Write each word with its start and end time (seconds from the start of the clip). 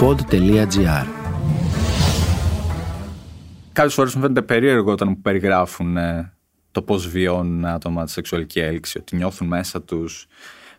pod.gr 0.00 1.06
Κάποιε 3.72 3.90
φορέ 3.90 4.10
μου 4.14 4.20
φαίνεται 4.20 4.42
περίεργο 4.42 4.92
όταν 4.92 5.08
μου 5.08 5.20
περιγράφουν 5.20 5.96
ε, 5.96 6.32
το 6.70 6.82
πώς 6.82 7.08
βιώνουν 7.08 7.64
άτομα 7.64 8.04
τη 8.04 8.10
σεξουαλική 8.10 8.60
έλξη, 8.60 8.98
ότι 8.98 9.16
νιώθουν 9.16 9.46
μέσα 9.46 9.82
τους 9.82 10.26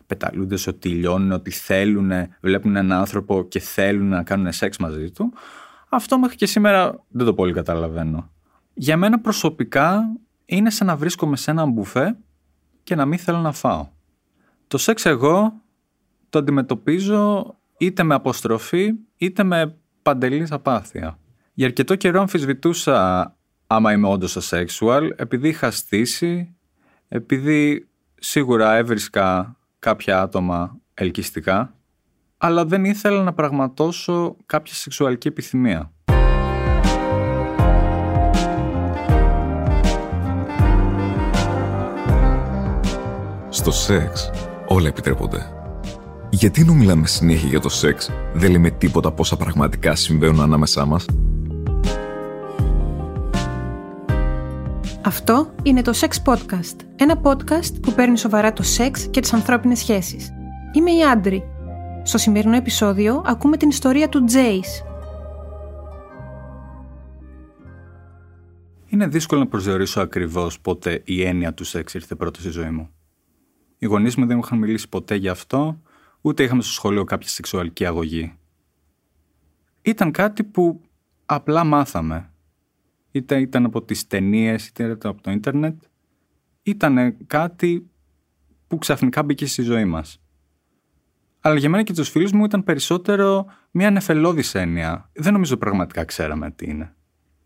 πεταλούνται, 0.06 0.56
ότι 0.66 0.88
λιώνουν, 0.88 1.32
ότι 1.32 1.50
θέλουν, 1.50 2.10
βλέπουν 2.40 2.76
έναν 2.76 2.98
άνθρωπο 2.98 3.44
και 3.44 3.60
θέλουν 3.60 4.08
να 4.08 4.22
κάνουν 4.22 4.52
σεξ 4.52 4.76
μαζί 4.76 5.10
του. 5.10 5.32
Αυτό 5.88 6.18
μέχρι 6.18 6.36
και 6.36 6.46
σήμερα 6.46 7.04
δεν 7.08 7.26
το 7.26 7.34
πολύ 7.34 7.52
καταλαβαίνω. 7.52 8.30
Για 8.74 8.96
μένα 8.96 9.20
προσωπικά 9.20 10.02
είναι 10.44 10.70
σαν 10.70 10.86
να 10.86 10.96
βρίσκομαι 10.96 11.36
σε 11.36 11.50
ένα 11.50 11.66
μπουφέ 11.66 12.16
και 12.82 12.94
να 12.94 13.04
μην 13.04 13.18
θέλω 13.18 13.38
να 13.38 13.52
φάω. 13.52 13.88
Το 14.68 14.78
σεξ 14.78 15.06
εγώ 15.06 15.52
το 16.28 16.38
αντιμετωπίζω 16.38 17.54
είτε 17.80 18.02
με 18.02 18.14
αποστροφή 18.14 18.92
είτε 19.16 19.42
με 19.42 19.76
παντελή 20.02 20.46
απάθεια. 20.50 21.18
Για 21.54 21.66
αρκετό 21.66 21.94
καιρό 21.94 22.20
αμφισβητούσα 22.20 23.36
άμα 23.66 23.92
είμαι 23.92 24.08
όντως 24.08 24.38
asexual 24.40 25.08
επειδή 25.16 25.48
είχα 25.48 25.70
στήσει, 25.70 26.56
επειδή 27.08 27.88
σίγουρα 28.14 28.76
έβρισκα 28.76 29.56
κάποια 29.78 30.20
άτομα 30.20 30.80
ελκυστικά, 30.94 31.74
αλλά 32.36 32.64
δεν 32.64 32.84
ήθελα 32.84 33.22
να 33.22 33.32
πραγματώσω 33.32 34.36
κάποια 34.46 34.74
σεξουαλική 34.74 35.28
επιθυμία. 35.28 35.92
Στο 43.48 43.70
σεξ 43.70 44.30
όλα 44.66 44.88
επιτρέπονται. 44.88 45.59
Γιατί 46.30 46.64
να 46.64 46.72
μιλάμε 46.72 47.06
συνέχεια 47.06 47.48
για 47.48 47.60
το 47.60 47.68
σεξ, 47.68 48.10
δεν 48.34 48.50
λέμε 48.50 48.70
τίποτα 48.70 49.12
πόσα 49.12 49.36
πραγματικά 49.36 49.94
συμβαίνουν 49.94 50.40
ανάμεσά 50.40 50.84
μας; 50.84 51.06
Αυτό 55.04 55.54
είναι 55.62 55.82
το 55.82 55.92
Sex 56.00 56.32
Podcast, 56.32 56.76
ένα 56.96 57.20
podcast 57.22 57.80
που 57.82 57.92
παίρνει 57.92 58.18
σοβαρά 58.18 58.52
το 58.52 58.62
σεξ 58.62 59.06
και 59.06 59.20
τις 59.20 59.32
ανθρώπινες 59.32 59.78
σχέσεις. 59.78 60.30
Είμαι 60.72 60.90
η 60.90 61.02
Άντρη. 61.04 61.44
Στο 62.02 62.18
σημερινό 62.18 62.56
επεισόδιο 62.56 63.22
ακούμε 63.26 63.56
την 63.56 63.68
ιστορία 63.68 64.08
του 64.08 64.24
Τζέις. 64.24 64.82
Είναι 68.86 69.06
δύσκολο 69.06 69.40
να 69.40 69.46
προσδιορίσω 69.46 70.00
ακριβώς 70.00 70.60
πότε 70.60 71.02
η 71.04 71.22
έννοια 71.22 71.54
του 71.54 71.64
σεξ 71.64 71.94
ήρθε 71.94 72.14
πρώτο 72.14 72.40
στη 72.40 72.50
ζωή 72.50 72.70
μου. 72.70 72.88
Οι 73.78 73.86
γονείς 73.86 74.16
μου 74.16 74.26
δεν 74.26 74.36
μου 74.36 74.42
είχαν 74.44 74.58
μιλήσει 74.58 74.88
ποτέ 74.88 75.14
γι' 75.14 75.28
αυτό, 75.28 75.80
ούτε 76.20 76.42
είχαμε 76.42 76.62
στο 76.62 76.72
σχολείο 76.72 77.04
κάποια 77.04 77.28
σεξουαλική 77.28 77.86
αγωγή. 77.86 78.34
Ήταν 79.82 80.10
κάτι 80.10 80.44
που 80.44 80.80
απλά 81.26 81.64
μάθαμε. 81.64 82.30
Είτε 83.10 83.40
ήταν 83.40 83.64
από 83.64 83.82
τις 83.82 84.06
ταινίες, 84.06 84.66
είτε 84.66 84.84
ήταν 84.84 85.10
από 85.10 85.22
το 85.22 85.30
ίντερνετ. 85.30 85.82
Ήταν 86.62 87.16
κάτι 87.26 87.90
που 88.66 88.78
ξαφνικά 88.78 89.22
μπήκε 89.22 89.46
στη 89.46 89.62
ζωή 89.62 89.84
μας. 89.84 90.22
Αλλά 91.40 91.58
για 91.58 91.68
μένα 91.68 91.82
και 91.82 91.92
τους 91.92 92.08
φίλους 92.08 92.32
μου 92.32 92.44
ήταν 92.44 92.64
περισσότερο 92.64 93.46
μια 93.70 93.90
νεφελώδης 93.90 94.54
έννοια. 94.54 95.10
Δεν 95.12 95.32
νομίζω 95.32 95.56
πραγματικά 95.56 96.04
ξέραμε 96.04 96.50
τι 96.50 96.66
είναι. 96.66 96.94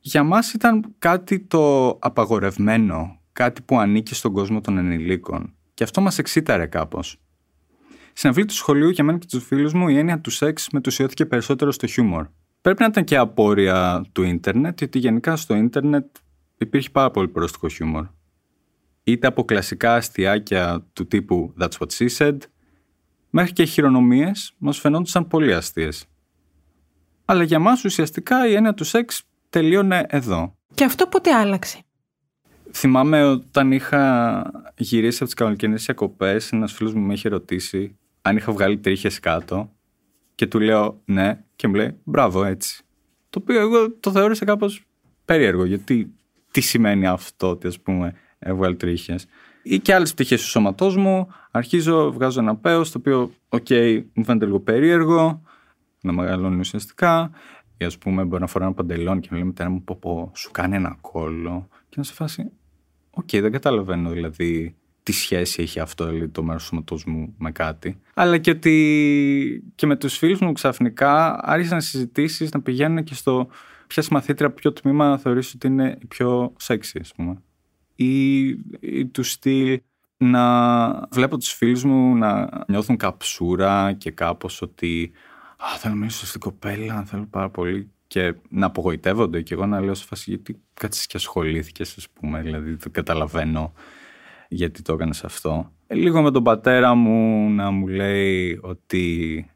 Για 0.01 0.23
μας 0.23 0.53
ήταν 0.53 0.95
κάτι 0.99 1.41
το 1.41 1.89
απαγορευμένο, 1.89 3.21
κάτι 3.33 3.63
που 3.63 3.79
ανήκει 3.79 4.15
στον 4.15 4.33
κόσμο 4.33 4.61
των 4.61 4.79
ενηλίκων. 4.79 5.55
Και 5.75 5.85
αυτό 5.85 6.01
μας 6.01 6.19
εξήταρε 6.19 6.67
κάπως. 6.67 7.21
Στην 8.17 8.31
αυλή 8.31 8.45
του 8.45 8.55
σχολείου, 8.55 8.89
για 8.89 9.05
μένα 9.05 9.19
και 9.19 9.27
τους 9.31 9.45
φίλους 9.45 9.73
μου, 9.73 9.89
η 9.89 9.99
έννοια 9.99 10.21
του 10.21 10.31
σεξ 10.31 10.69
μετουσιώθηκε 10.73 11.27
περισσότερο 11.27 11.73
στο 11.73 11.87
χιούμορ. 11.87 12.27
Πρέπει 12.61 12.81
να 12.81 12.87
ήταν 12.87 13.05
και 13.05 13.17
απόρρια 13.17 14.05
του 14.13 14.23
ίντερνετ, 14.23 14.79
γιατί 14.79 14.99
γενικά 14.99 15.37
στο 15.37 15.55
ίντερνετ 15.55 16.07
υπήρχε 16.59 16.89
πάρα 16.91 17.11
πολύ 17.11 17.29
πρόστιχο 17.29 17.69
χιούμορ. 17.69 18.07
Είτε 19.05 19.27
από 19.27 19.45
κλασικά 19.45 19.95
αστιάκια 19.95 20.87
του 20.93 21.07
τύπου 21.07 21.55
That's 21.61 21.79
what 21.79 21.87
she 21.99 22.09
said, 22.17 22.37
μέχρι 23.31 23.53
και 23.53 23.65
χειρονομίες 23.65 24.55
μας 24.59 24.79
φαινόντουσαν 24.79 25.27
πολύ 25.27 25.55
αστείες. 25.55 26.07
Αλλά 27.25 27.43
για 27.43 27.59
μας 27.59 27.85
ουσιαστικά 27.85 28.49
η 28.49 28.55
έννοια 28.55 28.75
του 28.75 28.85
σεξ 28.85 29.23
τελείωνε 29.51 30.07
εδώ. 30.09 30.55
Και 30.75 30.85
αυτό 30.85 31.07
πότε 31.07 31.35
άλλαξε; 31.35 31.79
Θυμάμαι 32.73 33.25
όταν 33.25 33.73
είχα 33.73 34.73
γυρίσει 34.77 35.17
από 35.17 35.25
τις 35.25 35.35
καλοκαιρινές 35.35 35.85
διακοπές, 35.85 36.53
ένας 36.53 36.73
φίλος 36.73 36.95
μου 36.95 37.07
με 37.07 37.13
είχε 37.13 37.29
ρωτήσει 37.29 37.99
αν 38.27 38.37
είχα 38.37 38.53
βγάλει 38.53 38.79
τρίχες 38.79 39.21
κάτω 39.21 39.73
και 40.35 40.47
του 40.47 40.61
λέω 40.61 41.01
ναι 41.05 41.45
και 41.57 41.69
μου 41.69 41.75
λέει 41.75 42.01
μπράβο 42.05 42.45
έτσι. 42.45 42.85
Το 43.31 43.39
οποίο 43.43 43.61
εγώ 43.61 43.93
το 43.93 44.11
θεώρησα 44.11 44.45
κάπως 44.45 44.85
περίεργο 45.25 45.65
γιατί 45.65 46.15
τι 46.51 46.61
σημαίνει 46.61 47.07
αυτό 47.07 47.51
ότι 47.51 47.67
ας 47.67 47.81
πούμε 47.81 48.15
έβγαλε 48.39 48.75
τρίχες. 48.75 49.27
Ή 49.63 49.79
και 49.79 49.95
άλλες 49.95 50.13
πτυχές 50.13 50.41
του 50.43 50.49
σώματός 50.49 50.97
μου. 50.97 51.29
Αρχίζω, 51.51 52.13
βγάζω 52.13 52.41
ένα 52.41 52.57
πέος 52.57 52.91
το 52.91 52.99
οποίο, 52.99 53.33
οκ, 53.49 53.67
μου 54.13 54.25
φαίνεται 54.25 54.45
λίγο 54.45 54.61
περίεργο, 54.61 55.43
να 56.01 56.13
μεγαλώνει 56.13 56.59
ουσιαστικά. 56.59 57.31
Ή 57.77 57.85
ας 57.85 57.99
πούμε, 57.99 58.25
μπορεί 58.25 58.41
να 58.41 58.47
φορά 58.47 58.65
ένα 58.65 58.75
παντελόνι 58.75 59.21
και 59.21 59.29
να 59.31 59.37
λέει 59.37 59.47
μητέρα 59.47 59.71
μου, 59.71 59.83
πω, 59.83 59.97
πω, 60.01 60.33
σου 60.35 60.51
κάνει 60.51 60.77
ένα 60.77 60.99
κώλο. 61.01 61.69
Και 61.89 61.95
να 61.97 62.03
σε 62.03 62.13
φάσει, 62.13 62.51
οκ, 63.11 63.29
δεν 63.31 63.53
καταλαβαίνω 63.53 64.11
δηλαδή 64.11 64.77
τι 65.05 65.13
σχέση 65.13 65.63
έχει 65.63 65.81
αυτό 65.81 66.07
δηλαδή, 66.07 66.29
το 66.29 66.43
μέρος 66.43 66.63
του 66.63 66.69
σώματός 66.69 67.05
μου 67.05 67.35
με 67.39 67.53
κάτι. 67.53 68.01
Αλλά 68.15 68.39
και 68.39 68.51
ότι 68.51 69.73
και 69.75 69.87
με 69.87 69.97
τους 69.97 70.17
φίλους 70.17 70.41
μου 70.41 70.53
ξαφνικά 70.53 71.41
άρχισαν 71.45 71.81
συζητήσεις 71.81 72.51
να 72.51 72.61
πηγαίνουν 72.61 73.05
και 73.05 73.15
στο 73.15 73.49
ποια 73.87 74.03
συμμαθήτρια, 74.03 74.51
ποιο 74.51 74.73
τμήμα 74.73 75.19
θεωρείς 75.19 75.55
ότι 75.55 75.67
είναι 75.67 75.99
η 76.03 76.07
πιο 76.07 76.53
σεξι, 76.57 76.99
ας 77.01 77.13
πούμε. 77.15 77.43
Ή, 77.95 78.47
ή 78.81 79.07
του 79.13 79.23
στυλ 79.23 79.81
να 80.17 81.09
βλέπω 81.11 81.39
τους 81.39 81.53
φίλους 81.53 81.85
μου 81.85 82.17
να 82.17 82.49
νιώθουν 82.69 82.97
καψούρα 82.97 83.93
και 83.93 84.11
κάπως 84.11 84.63
ότι 84.63 85.13
«Α, 85.57 85.79
θέλω 85.79 85.95
να 85.95 86.01
μιλήσω 86.01 86.27
στην 86.27 86.41
κοπέλα, 86.41 87.05
θέλω 87.05 87.27
πάρα 87.31 87.51
πολύ» 87.51 87.91
και 88.07 88.35
να 88.49 88.67
απογοητεύονται 88.67 89.43
και 89.43 89.55
εγώ 89.55 89.67
να 89.67 89.81
λέω 89.81 89.95
σε 89.95 90.05
φάση 90.05 90.31
γιατί 90.31 90.61
κάτσε 90.75 91.05
και 91.09 91.17
ασχολήθηκες, 91.17 91.97
ας 91.97 92.09
πούμε. 92.09 92.41
Δηλαδή 92.43 92.75
δεν 92.75 92.93
καταλαβαίνω 92.93 93.73
γιατί 94.55 94.83
το 94.83 94.93
έκανες 94.93 95.25
αυτό. 95.25 95.73
Ε, 95.87 95.95
λίγο 95.95 96.23
με 96.23 96.31
τον 96.31 96.43
πατέρα 96.43 96.95
μου 96.95 97.51
να 97.51 97.71
μου 97.71 97.87
λέει 97.87 98.59
ότι 98.63 99.47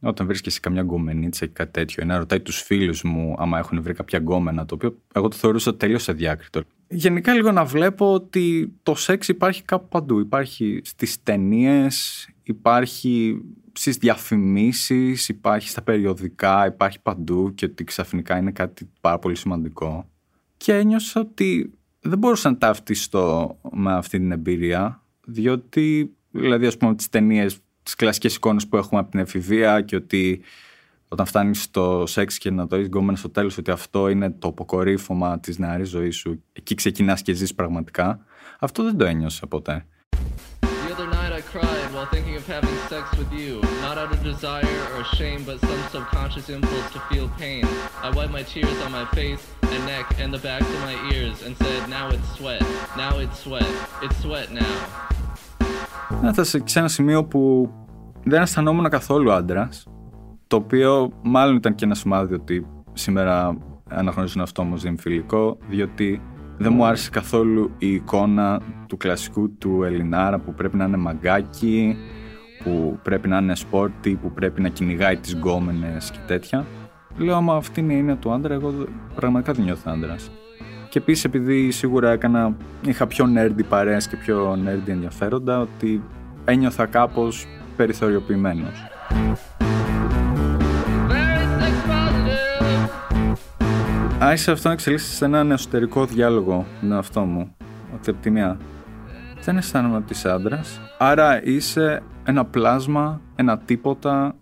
όταν 0.00 0.26
βρίσκεσαι 0.26 0.60
καμιά 0.60 0.82
γκομενίτσα 0.82 1.44
ή 1.44 1.48
κάτι 1.48 1.70
τέτοιο, 1.70 2.02
ή 2.02 2.06
να 2.06 2.18
ρωτάει 2.18 2.40
τους 2.40 2.60
φίλους 2.62 3.02
μου 3.02 3.34
άμα 3.38 3.58
έχουν 3.58 3.82
βρει 3.82 3.94
κάποια 3.94 4.18
γκόμενα, 4.18 4.66
το 4.66 4.74
οποίο 4.74 4.98
εγώ 5.14 5.28
το 5.28 5.36
θεωρούσα 5.36 5.76
τελείως 5.76 6.08
αδιάκριτο. 6.08 6.62
Γενικά 6.88 7.34
λίγο 7.34 7.52
να 7.52 7.64
βλέπω 7.64 8.12
ότι 8.12 8.72
το 8.82 8.94
σεξ 8.94 9.28
υπάρχει 9.28 9.62
κάπου 9.62 9.88
παντού. 9.88 10.18
Υπάρχει 10.18 10.80
στις 10.84 11.22
ταινίες, 11.22 12.28
υπάρχει 12.42 13.42
στις 13.72 13.96
διαφημίσεις, 13.96 15.28
υπάρχει 15.28 15.68
στα 15.68 15.82
περιοδικά, 15.82 16.66
υπάρχει 16.66 17.00
παντού 17.00 17.54
και 17.54 17.64
ότι 17.64 17.84
ξαφνικά 17.84 18.36
είναι 18.36 18.50
κάτι 18.50 18.90
πάρα 19.00 19.18
πολύ 19.18 19.36
σημαντικό. 19.36 20.10
Και 20.56 20.74
ένιωσα 20.74 21.20
ότι 21.20 21.72
δεν 22.06 22.18
μπορούσα 22.18 22.50
να 22.50 22.56
ταυτιστώ 22.56 23.56
με 23.72 23.94
αυτή 23.94 24.18
την 24.18 24.32
εμπειρία, 24.32 25.02
διότι, 25.24 26.14
δηλαδή, 26.30 26.66
ας 26.66 26.76
πούμε, 26.76 26.94
τις 26.94 27.08
ταινίες, 27.08 27.58
τις 27.82 27.94
κλασικές 27.94 28.34
εικόνες 28.34 28.66
που 28.66 28.76
έχουμε 28.76 29.00
από 29.00 29.10
την 29.10 29.20
εφηβεία 29.20 29.80
και 29.80 29.96
ότι 29.96 30.40
όταν 31.08 31.26
φτάνεις 31.26 31.62
στο 31.62 32.04
σεξ 32.06 32.38
και 32.38 32.50
να 32.50 32.66
το 32.66 32.76
έχεις 32.76 32.86
γκόμενο 32.86 33.16
στο 33.16 33.30
τέλος 33.30 33.58
ότι 33.58 33.70
αυτό 33.70 34.08
είναι 34.08 34.30
το 34.30 34.48
αποκορύφωμα 34.48 35.40
της 35.40 35.58
νεαρής 35.58 35.88
ζωής 35.88 36.16
σου, 36.16 36.42
εκεί 36.52 36.74
ξεκινάς 36.74 37.22
και 37.22 37.32
ζεις 37.32 37.54
πραγματικά, 37.54 38.24
αυτό 38.58 38.82
δεν 38.82 38.96
το 38.96 39.04
ένιωσα 39.04 39.46
ποτέ. 39.46 39.86
cried 40.55 40.55
while 41.95 42.09
thinking 42.15 42.35
of 42.41 42.45
having 42.55 42.77
sex 42.91 43.05
with 43.19 43.31
you, 43.41 43.51
not 43.85 43.95
out 44.01 44.11
of 44.15 44.19
desire 44.33 44.79
or 44.95 45.01
shame, 45.17 45.41
but 45.49 45.57
some 45.69 45.81
subconscious 45.95 46.47
impulse 46.55 46.87
to 46.95 46.99
feel 47.09 47.27
pain. 47.43 47.63
I 48.05 48.09
wiped 48.17 48.33
my 48.39 48.43
tears 48.53 48.77
on 48.85 48.91
my 48.99 49.05
face 49.17 49.43
and 49.73 49.81
neck 49.93 50.05
and 50.21 50.29
the 50.35 50.41
backs 50.47 50.69
of 50.75 50.81
my 50.89 50.97
ears 51.13 51.37
and 51.45 51.51
said, 51.63 51.79
now 51.97 52.05
it's 52.15 52.29
sweat, 52.37 52.63
now 53.03 53.13
it's 53.23 53.37
sweat, 53.45 53.71
it's 54.03 54.17
sweat 54.23 54.47
now. 54.61 54.75
Έφτασε 56.23 56.61
σε 56.65 56.79
ένα 56.79 56.87
σημείο 56.87 57.23
που 57.23 57.71
δεν 58.23 58.41
αισθανόμουν 58.41 58.89
καθόλου 58.89 59.31
άντρα, 59.31 59.69
το 60.47 60.55
οποίο 60.55 61.11
μάλλον 61.21 61.55
ήταν 61.55 61.75
και 61.75 61.85
ένα 61.85 61.95
σημάδι 61.95 62.33
ότι 62.33 62.67
σήμερα 62.93 63.57
αναγνωρίζω 63.89 64.33
τον 64.33 64.43
αυτό 64.43 64.63
μου 64.63 64.77
δημοφιλικό, 64.77 65.57
διότι 65.69 66.21
δεν 66.58 66.72
μου 66.72 66.84
άρεσε 66.84 67.10
καθόλου 67.10 67.70
η 67.78 67.92
εικόνα 67.92 68.60
του 68.86 68.96
κλασικού 68.96 69.50
του 69.58 69.82
Ελληνάρα 69.82 70.38
που 70.38 70.54
πρέπει 70.54 70.76
να 70.76 70.84
είναι 70.84 70.96
μαγκάκι, 70.96 71.96
που 72.64 72.98
πρέπει 73.02 73.28
να 73.28 73.38
είναι 73.38 73.54
σπόρτι, 73.54 74.18
που 74.22 74.32
πρέπει 74.32 74.60
να 74.60 74.68
κυνηγάει 74.68 75.16
τις 75.16 75.34
γκόμενες 75.34 76.10
και 76.10 76.18
τέτοια. 76.26 76.64
Λέω, 77.16 77.36
άμα 77.36 77.54
αυτή 77.54 77.80
είναι 77.80 77.92
η 77.92 77.98
έννοια 77.98 78.16
του 78.16 78.32
άντρα, 78.32 78.54
εγώ 78.54 78.74
πραγματικά 79.14 79.52
δεν 79.52 79.64
νιώθω 79.64 79.90
άντρας. 79.90 80.30
Και 80.88 80.98
επίσης, 80.98 81.24
επειδή 81.24 81.70
σίγουρα 81.70 82.10
έκανα, 82.10 82.56
είχα 82.86 83.06
πιο 83.06 83.26
nerdy 83.36 83.64
παρέες 83.68 84.08
και 84.08 84.16
πιο 84.16 84.52
nerdy 84.52 84.88
ενδιαφέροντα, 84.88 85.60
ότι 85.60 86.02
ένιωθα 86.44 86.86
κάπως 86.86 87.46
περιθωριοποιημένος. 87.76 88.82
Άρχισε 94.20 94.50
αυτό 94.50 94.68
να 94.68 94.74
εξελίσσεται 94.74 95.14
σε 95.14 95.24
έναν 95.24 95.50
εσωτερικό 95.50 96.06
διάλογο 96.06 96.56
με 96.56 96.80
τον 96.80 96.92
εαυτό 96.92 97.20
μου. 97.20 97.56
Ότι 97.94 98.10
από 98.10 98.22
τη 98.22 98.30
μία 98.30 98.58
δεν 99.42 99.56
αισθάνομαι 99.56 99.96
ότι 99.96 100.12
είσαι 100.12 100.30
άντρας. 100.30 100.80
Άρα 100.98 101.44
είσαι 101.44 102.02
ένα 102.24 102.44
πλάσμα, 102.44 103.20
ένα 103.34 103.58
τίποτα, 103.58 104.36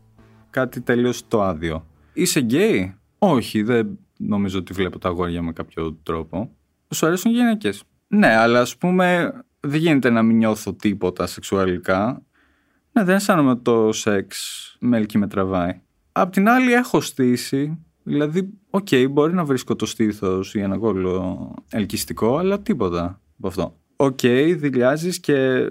κάτι 0.51 0.81
τελείως 0.81 1.29
το 1.29 1.43
άδειο. 1.43 1.87
Είσαι 2.13 2.41
γκέι; 2.41 2.95
Όχι, 3.19 3.63
δεν 3.63 3.99
νομίζω 4.17 4.59
ότι 4.59 4.73
βλέπω 4.73 4.99
τα 4.99 5.09
αγόρια 5.09 5.43
με 5.43 5.53
κάποιο 5.53 5.99
τρόπο. 6.03 6.51
Σου 6.95 7.07
αρέσουν 7.07 7.31
οι 7.31 7.35
γυναίκες; 7.35 7.83
Ναι, 8.07 8.37
αλλά 8.37 8.61
ας 8.61 8.77
πούμε 8.77 9.33
δεν 9.61 9.81
γίνεται 9.81 10.11
να 10.11 10.23
μην 10.23 10.37
νιώθω 10.37 10.73
τίποτα 10.73 11.27
σεξουαλικά. 11.27 12.23
Ναι, 12.93 13.05
δεν 13.05 13.15
αισθάνομαι 13.15 13.57
το 13.57 13.93
σεξ 13.93 14.77
με 14.81 15.07
με 15.15 15.27
τραβάει. 15.27 15.81
Απ' 16.13 16.33
την 16.33 16.49
άλλη 16.49 16.73
έχω 16.73 17.01
στήσει, 17.01 17.79
δηλαδή, 18.05 18.49
OK, 18.71 18.87
okay, 18.91 19.07
μπορεί 19.11 19.35
να 19.35 19.45
βρίσκω 19.45 19.77
το 19.77 19.87
στήθος 19.87 20.55
ή 20.55 20.61
ένα 20.61 20.79
κώλο 20.79 21.55
ελκυστικό, 21.71 22.39
αλλά 22.39 22.61
τίποτα 22.61 23.21
από 23.39 23.49
αυτό. 23.49 23.77
OK, 23.97 24.19
okay, 24.23 24.55
δειλιάζεις 24.59 25.21
και 25.21 25.69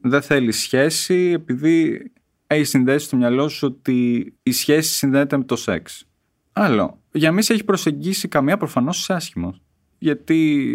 δεν 0.00 0.22
θέλεις 0.22 0.58
σχέση 0.58 1.14
επειδή 1.14 2.10
έχεις 2.46 2.68
συνδέσει 2.68 3.06
στο 3.06 3.16
μυαλό 3.16 3.48
σου 3.48 3.66
ότι 3.66 4.32
η 4.42 4.52
σχέση 4.52 4.92
συνδέεται 4.94 5.36
με 5.36 5.44
το 5.44 5.56
σεξ. 5.56 6.06
Άλλο. 6.52 7.00
Για 7.12 7.32
μη 7.32 7.42
σε 7.42 7.52
έχει 7.52 7.64
προσεγγίσει 7.64 8.28
καμία 8.28 8.56
προφανώς 8.56 8.98
είσαι 8.98 9.12
άσχημος. 9.12 9.60
Γιατί 9.98 10.70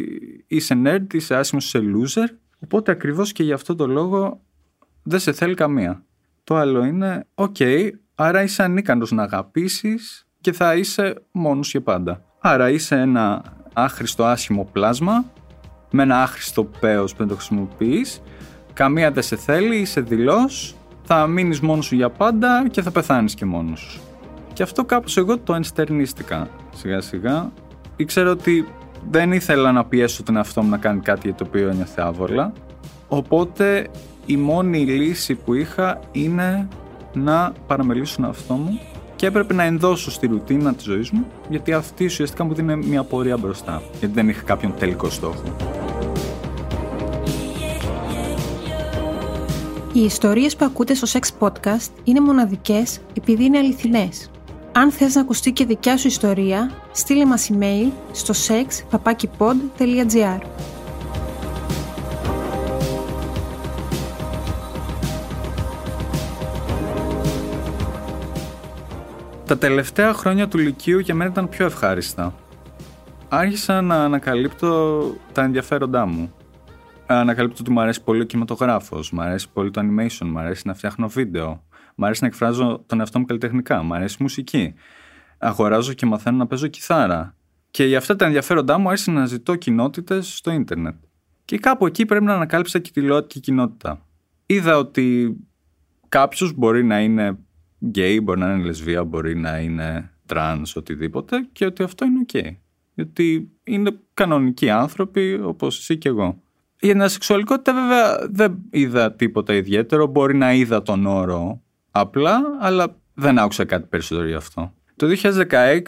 είσαι 0.47 0.81
nerd, 0.85 1.13
είσαι 1.13 1.35
άσχημος, 1.35 1.65
είσαι 1.65 1.81
loser. 1.95 2.35
Οπότε 2.59 2.91
ακριβώς 2.91 3.31
και 3.31 3.43
γι' 3.43 3.51
αυτό 3.51 3.75
το 3.75 3.87
λόγο 3.87 4.41
δεν 5.03 5.19
σε 5.19 5.31
θέλει 5.31 5.53
καμία. 5.53 6.05
Το 6.43 6.55
άλλο 6.55 6.83
είναι, 6.83 7.27
οκ, 7.33 7.55
άρα 8.15 8.43
είσαι 8.43 8.63
ανίκανος 8.63 9.11
να 9.11 9.23
αγαπήσεις 9.23 10.27
και 10.41 10.51
θα 10.51 10.75
είσαι 10.75 11.15
μόνος 11.31 11.71
για 11.71 11.81
πάντα. 11.81 12.21
Άρα 12.39 12.69
είσαι 12.69 12.95
ένα 12.95 13.43
άχρηστο 13.73 14.25
άσχημο 14.25 14.67
πλάσμα 14.71 15.25
με 15.91 16.03
ένα 16.03 16.21
άχρηστο 16.21 16.63
πέος 16.63 17.11
που 17.11 17.17
δεν 17.17 17.27
το 17.27 17.35
χρησιμοποιείς. 17.35 18.21
Καμία 18.73 19.11
δεν 19.11 19.23
σε 19.23 19.35
θέλει, 19.35 19.75
είσαι 19.75 20.01
δειλός, 20.01 20.49
θα 21.03 21.27
μείνεις 21.27 21.59
μόνος 21.59 21.85
σου 21.85 21.95
για 21.95 22.09
πάντα 22.09 22.67
και 22.71 22.81
θα 22.81 22.91
πεθάνεις 22.91 23.33
και 23.33 23.45
μόνος 23.45 23.79
σου. 23.79 24.01
Και 24.53 24.63
αυτό 24.63 24.85
κάπως 24.85 25.17
εγώ 25.17 25.37
το 25.37 25.53
ενστερνίστηκα 25.53 26.49
σιγά 26.73 27.01
σιγά. 27.01 27.51
Ήξερα 27.95 28.31
ότι 28.31 28.67
δεν 29.09 29.31
ήθελα 29.31 29.71
να 29.71 29.85
πιέσω 29.85 30.23
τον 30.23 30.35
εαυτό 30.35 30.61
μου 30.61 30.69
να 30.69 30.77
κάνει 30.77 30.99
κάτι 30.99 31.27
για 31.27 31.35
το 31.35 31.43
οποίο 31.47 31.69
ένιωθε 31.69 32.01
άβολα. 32.01 32.53
Οπότε 33.07 33.87
η 34.25 34.37
μόνη 34.37 34.85
λύση 34.85 35.35
που 35.35 35.53
είχα 35.53 35.99
είναι 36.11 36.67
να 37.13 37.53
παραμελήσω 37.67 38.15
τον 38.15 38.25
εαυτό 38.25 38.53
μου 38.53 38.79
και 39.21 39.27
έπρεπε 39.27 39.53
να 39.53 39.63
ενδώσω 39.63 40.11
στη 40.11 40.27
ρουτίνα 40.27 40.73
της 40.73 40.83
ζωής 40.83 41.09
μου 41.09 41.25
γιατί 41.49 41.73
αυτή 41.73 42.05
ουσιαστικά 42.05 42.43
μου 42.43 42.53
δίνει 42.53 42.75
μια 42.75 43.03
πορεία 43.03 43.37
μπροστά 43.37 43.81
γιατί 43.99 44.13
δεν 44.13 44.29
είχα 44.29 44.41
κάποιον 44.41 44.73
τελικό 44.79 45.09
στόχο. 45.09 45.43
Οι 49.93 49.99
ιστορίες 50.01 50.55
που 50.55 50.65
ακούτε 50.65 50.93
στο 50.93 51.19
Sex 51.19 51.27
Podcast 51.39 51.89
είναι 52.03 52.19
μοναδικές 52.19 52.99
επειδή 53.17 53.43
είναι 53.43 53.57
αληθινές. 53.57 54.29
Αν 54.71 54.91
θες 54.91 55.15
να 55.15 55.21
ακουστεί 55.21 55.51
και 55.51 55.65
δικιά 55.65 55.97
σου 55.97 56.07
ιστορία, 56.07 56.71
στείλε 56.91 57.25
μας 57.25 57.49
email 57.53 57.91
στο 58.11 58.33
sex.papakipod.gr 58.47 60.39
Τα 69.51 69.57
τελευταία 69.57 70.13
χρόνια 70.13 70.47
του 70.47 70.57
Λυκείου 70.57 70.99
για 70.99 71.15
μένα 71.15 71.29
ήταν 71.29 71.49
πιο 71.49 71.65
ευχάριστα. 71.65 72.35
Άρχισα 73.29 73.81
να 73.81 74.03
ανακαλύπτω 74.03 75.01
τα 75.31 75.43
ενδιαφέροντά 75.43 76.05
μου. 76.05 76.33
Ανακαλύπτω 77.05 77.57
ότι 77.59 77.71
μου 77.71 77.79
αρέσει 77.81 78.03
πολύ 78.03 78.21
ο 78.21 78.23
κινηματογράφος, 78.23 79.11
μου 79.11 79.21
αρέσει 79.21 79.49
πολύ 79.53 79.71
το 79.71 79.81
animation, 79.81 80.25
μου 80.25 80.39
αρέσει 80.39 80.67
να 80.67 80.73
φτιάχνω 80.73 81.07
βίντεο, 81.07 81.63
μου 81.95 82.05
αρέσει 82.05 82.21
να 82.21 82.27
εκφράζω 82.27 82.83
τον 82.85 82.99
εαυτό 82.99 83.19
μου 83.19 83.25
καλλιτεχνικά, 83.25 83.83
μου 83.83 83.93
αρέσει 83.93 84.15
η 84.19 84.23
μουσική. 84.23 84.73
Αγοράζω 85.37 85.93
και 85.93 86.05
μαθαίνω 86.05 86.37
να 86.37 86.47
παίζω 86.47 86.67
κιθάρα. 86.67 87.35
Και 87.71 87.83
για 87.85 87.97
αυτά 87.97 88.15
τα 88.15 88.25
ενδιαφέροντά 88.25 88.77
μου 88.77 88.89
άρχισα 88.89 89.11
να 89.11 89.25
ζητώ 89.25 89.55
κοινότητες 89.55 90.35
στο 90.37 90.51
ίντερνετ. 90.51 90.95
Και 91.45 91.57
κάπου 91.57 91.85
εκεί 91.85 92.05
πρέπει 92.05 92.25
να 92.25 92.33
ανακάλυψα 92.33 92.79
και 92.79 92.91
τη 92.91 93.01
ΛΟΑΤΚΙ 93.01 93.39
κοινότητα. 93.39 94.05
Είδα 94.45 94.77
ότι 94.77 95.37
κάποιος 96.09 96.53
μπορεί 96.53 96.83
να 96.83 96.99
είναι 96.99 97.37
γκέι, 97.85 98.19
μπορεί 98.23 98.39
να 98.39 98.53
είναι 98.53 98.63
λεσβία, 98.63 99.03
μπορεί 99.03 99.35
να 99.35 99.59
είναι 99.59 100.11
τρανς, 100.25 100.75
οτιδήποτε 100.75 101.47
και 101.51 101.65
ότι 101.65 101.83
αυτό 101.83 102.05
είναι 102.05 102.19
οκ. 102.19 102.55
Γιατί 102.93 103.51
είναι 103.63 103.99
κανονικοί 104.13 104.69
άνθρωποι 104.69 105.39
όπως 105.43 105.77
εσύ 105.77 105.97
και 105.97 106.09
εγώ. 106.09 106.41
Για 106.79 106.91
την 106.91 107.01
ασεξουαλικότητα 107.01 107.73
βέβαια 107.73 108.27
δεν 108.31 108.57
είδα 108.69 109.13
τίποτα 109.13 109.53
ιδιαίτερο, 109.53 110.07
μπορεί 110.07 110.35
να 110.35 110.53
είδα 110.53 110.81
τον 110.81 111.05
όρο 111.05 111.61
απλά, 111.91 112.41
αλλά 112.59 112.99
δεν 113.13 113.37
άκουσα 113.37 113.65
κάτι 113.65 113.87
περισσότερο 113.87 114.27
γι' 114.27 114.33
αυτό. 114.33 114.73
Το 114.95 115.07
2016 115.07 115.81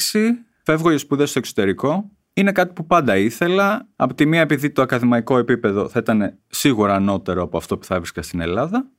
φεύγω 0.64 0.90
για 0.90 0.98
σπουδές 0.98 1.30
στο 1.30 1.40
εξωτερικό. 1.40 2.12
Είναι 2.34 2.52
κάτι 2.52 2.74
που 2.74 2.86
πάντα 2.86 3.18
ήθελα. 3.18 3.88
Από 3.96 4.14
τη 4.14 4.26
μία 4.26 4.42
επειδή 4.42 4.72
το 4.72 4.82
ακαδημαϊκό 4.82 5.38
επίπεδο 5.38 5.88
θα 5.88 6.00
ήταν 6.00 6.38
σίγουρα 6.48 6.96
ανώτερο 6.96 7.44
από 7.44 7.58
αυτό 7.58 7.78
που 7.78 7.86
θα 7.86 7.96
έβρισκα 7.96 8.22
στην 8.22 8.40
Ελλάδα. 8.40 8.90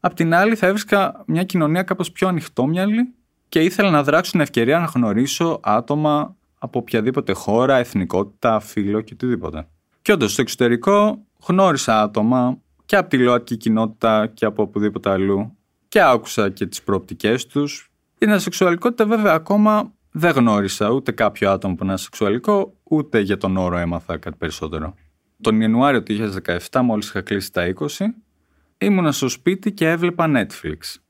Απ' 0.00 0.14
την 0.14 0.34
άλλη 0.34 0.56
θα 0.56 0.66
έβρισκα 0.66 1.24
μια 1.26 1.44
κοινωνία 1.44 1.82
κάπως 1.82 2.12
πιο 2.12 2.28
ανοιχτόμυαλη 2.28 3.14
και 3.48 3.60
ήθελα 3.60 3.90
να 3.90 4.02
δράξω 4.02 4.30
την 4.30 4.40
ευκαιρία 4.40 4.78
να 4.78 4.84
γνωρίσω 4.84 5.60
άτομα 5.62 6.36
από 6.58 6.78
οποιαδήποτε 6.78 7.32
χώρα, 7.32 7.76
εθνικότητα, 7.76 8.60
φύλλο 8.60 9.00
και 9.00 9.12
οτιδήποτε. 9.12 9.68
Και 10.02 10.12
όντως 10.12 10.32
στο 10.32 10.40
εξωτερικό 10.40 11.24
γνώρισα 11.46 12.02
άτομα 12.02 12.58
και 12.86 12.96
από 12.96 13.08
τη 13.08 13.18
ΛΟΑΤΚΙ 13.18 13.56
κοινότητα 13.56 14.26
και 14.26 14.44
από 14.44 14.62
οπουδήποτε 14.62 15.10
αλλού 15.10 15.56
και 15.88 16.00
άκουσα 16.00 16.50
και 16.50 16.66
τις 16.66 16.82
προοπτικές 16.82 17.46
τους. 17.46 17.90
Η 18.18 18.38
σεξουαλικότητα 18.38 19.06
βέβαια 19.06 19.32
ακόμα 19.32 19.92
δεν 20.10 20.32
γνώρισα 20.32 20.88
ούτε 20.90 21.12
κάποιο 21.12 21.50
άτομο 21.50 21.74
που 21.74 21.84
είναι 21.84 21.96
σεξουαλικό, 21.96 22.74
ούτε 22.82 23.20
για 23.20 23.36
τον 23.36 23.56
όρο 23.56 23.76
έμαθα 23.76 24.16
κάτι 24.16 24.36
περισσότερο. 24.36 24.94
Τον 25.40 25.60
Ιανουάριο 25.60 26.02
του 26.02 26.32
2017, 26.70 26.80
μόλις 26.82 27.08
είχα 27.08 27.20
κλείσει 27.20 27.52
τα 27.52 27.72
20, 27.74 27.86
ήμουνα 28.82 29.12
στο 29.12 29.28
σπίτι 29.28 29.72
και 29.72 29.88
έβλεπα 29.88 30.26
Netflix. 30.28 31.00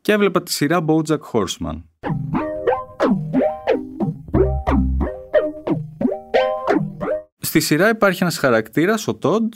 Και 0.00 0.12
έβλεπα 0.12 0.42
τη 0.42 0.52
σειρά 0.52 0.84
BoJack 0.86 1.18
Horseman. 1.32 1.82
Στη 7.38 7.60
σειρά 7.60 7.88
υπάρχει 7.88 8.22
ένας 8.22 8.38
χαρακτήρας, 8.38 9.08
ο 9.08 9.18
Todd, 9.22 9.48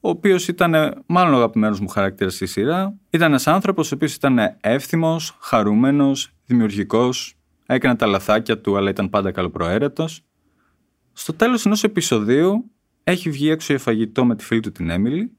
ο 0.00 0.08
οποίος 0.08 0.48
ήταν 0.48 1.02
μάλλον 1.06 1.34
ο 1.34 1.36
αγαπημένος 1.36 1.80
μου 1.80 1.88
χαρακτήρας 1.88 2.34
στη 2.34 2.46
σειρά. 2.46 2.94
Ήταν 3.10 3.28
ένας 3.28 3.46
άνθρωπος 3.46 3.92
ο 3.92 3.94
οποίος 3.94 4.14
ήταν 4.14 4.38
εύθυμος, 4.60 5.36
χαρούμενος, 5.40 6.32
δημιουργικός, 6.46 7.34
έκανε 7.66 7.96
τα 7.96 8.06
λαθάκια 8.06 8.60
του 8.60 8.76
αλλά 8.76 8.90
ήταν 8.90 9.10
πάντα 9.10 9.30
καλοπροαίρετος. 9.30 10.24
Στο 11.12 11.32
τέλος 11.32 11.66
ενός 11.66 11.84
επεισοδίου 11.84 12.70
έχει 13.04 13.30
βγει 13.30 13.50
έξω 13.50 13.72
για 13.72 13.82
φαγητό 13.82 14.24
με 14.24 14.36
τη 14.36 14.44
φίλη 14.44 14.60
του 14.60 14.72
την 14.72 14.90
Έμιλι, 14.90 15.32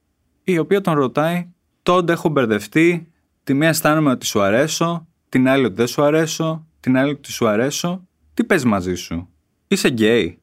η 0.43 0.57
οποία 0.57 0.81
τον 0.81 0.93
ρωτάει 0.93 1.49
τότε 1.89 2.13
έχω 2.13 2.29
μπερδευτεί. 2.29 3.11
Τη 3.43 3.53
μία 3.53 3.67
αισθάνομαι 3.67 4.11
ότι 4.11 4.25
σου 4.25 4.41
αρέσω, 4.41 5.07
την 5.29 5.47
άλλη 5.47 5.65
ότι 5.65 5.75
δεν 5.75 5.87
σου 5.87 6.03
αρέσω, 6.03 6.67
την 6.79 6.97
άλλη 6.97 7.11
ότι 7.11 7.31
σου 7.31 7.47
αρέσω. 7.47 8.07
Τι 8.33 8.43
παίζει 8.43 8.65
μαζί 8.65 8.95
σου, 8.95 9.29
Είσαι 9.67 9.89
γκέι. 9.89 10.39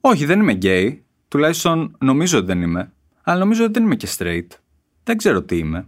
Όχι, 0.00 0.24
δεν 0.24 0.40
είμαι 0.40 0.52
γκέι. 0.52 1.04
Τουλάχιστον 1.28 1.96
νομίζω 2.00 2.38
ότι 2.38 2.46
δεν 2.46 2.62
είμαι. 2.62 2.92
Αλλά 3.22 3.38
νομίζω 3.38 3.64
ότι 3.64 3.72
δεν 3.72 3.82
είμαι 3.82 3.96
και 3.96 4.08
straight. 4.18 4.46
Δεν 5.04 5.16
ξέρω 5.16 5.42
τι 5.42 5.58
είμαι. 5.58 5.86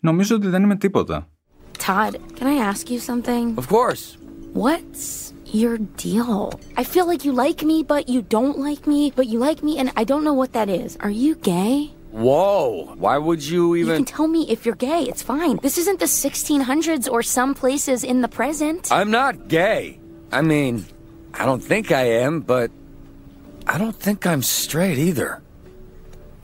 Νομίζω 0.00 0.36
ότι 0.36 0.48
δεν 0.48 0.62
είμαι 0.62 0.76
τίποτα. 0.76 1.28
Todd, 1.86 2.14
can 2.38 2.46
I 2.46 2.72
ask 2.72 2.90
you 2.90 2.98
something? 2.98 3.54
Of 3.54 3.68
course. 3.68 4.18
What's 4.54 5.32
your 5.60 5.76
deal? 6.04 6.50
I 6.76 6.82
feel 6.92 7.06
like 7.06 7.22
you 7.24 7.32
like 7.44 7.60
me, 7.70 7.76
but 7.92 8.02
you 8.08 8.20
don't 8.36 8.58
like 8.68 8.82
me, 8.92 9.00
but 9.16 9.26
you 9.32 9.38
like 9.48 9.60
me, 9.62 9.72
and 9.80 9.88
I 10.00 10.04
don't 10.10 10.24
know 10.26 10.36
what 10.40 10.50
that 10.58 10.68
is. 10.82 10.90
Are 11.04 11.16
you 11.24 11.32
gay? 11.52 11.97
Whoa, 12.25 12.93
why 13.03 13.17
would 13.17 13.41
you 13.43 13.75
even. 13.75 13.89
You 13.89 13.95
can 14.03 14.05
tell 14.17 14.27
me 14.27 14.41
if 14.53 14.59
you're 14.65 14.81
gay. 14.91 15.01
It's 15.11 15.23
fine. 15.23 15.55
This 15.67 15.77
isn't 15.81 15.99
the 16.05 16.11
1600s 16.25 17.05
or 17.13 17.21
some 17.23 17.51
places 17.61 18.03
in 18.03 18.17
the 18.21 18.31
present. 18.39 18.81
I'm 18.91 19.09
not 19.09 19.33
gay. 19.47 19.99
I 20.31 20.41
mean, 20.41 20.85
I 21.39 21.43
don't 21.49 21.63
think 21.71 21.91
I 21.91 22.05
am, 22.25 22.33
but 22.53 22.69
I 23.73 23.75
don't 23.81 23.97
think 24.05 24.19
I'm 24.31 24.43
straight 24.43 24.99
either. 25.09 25.41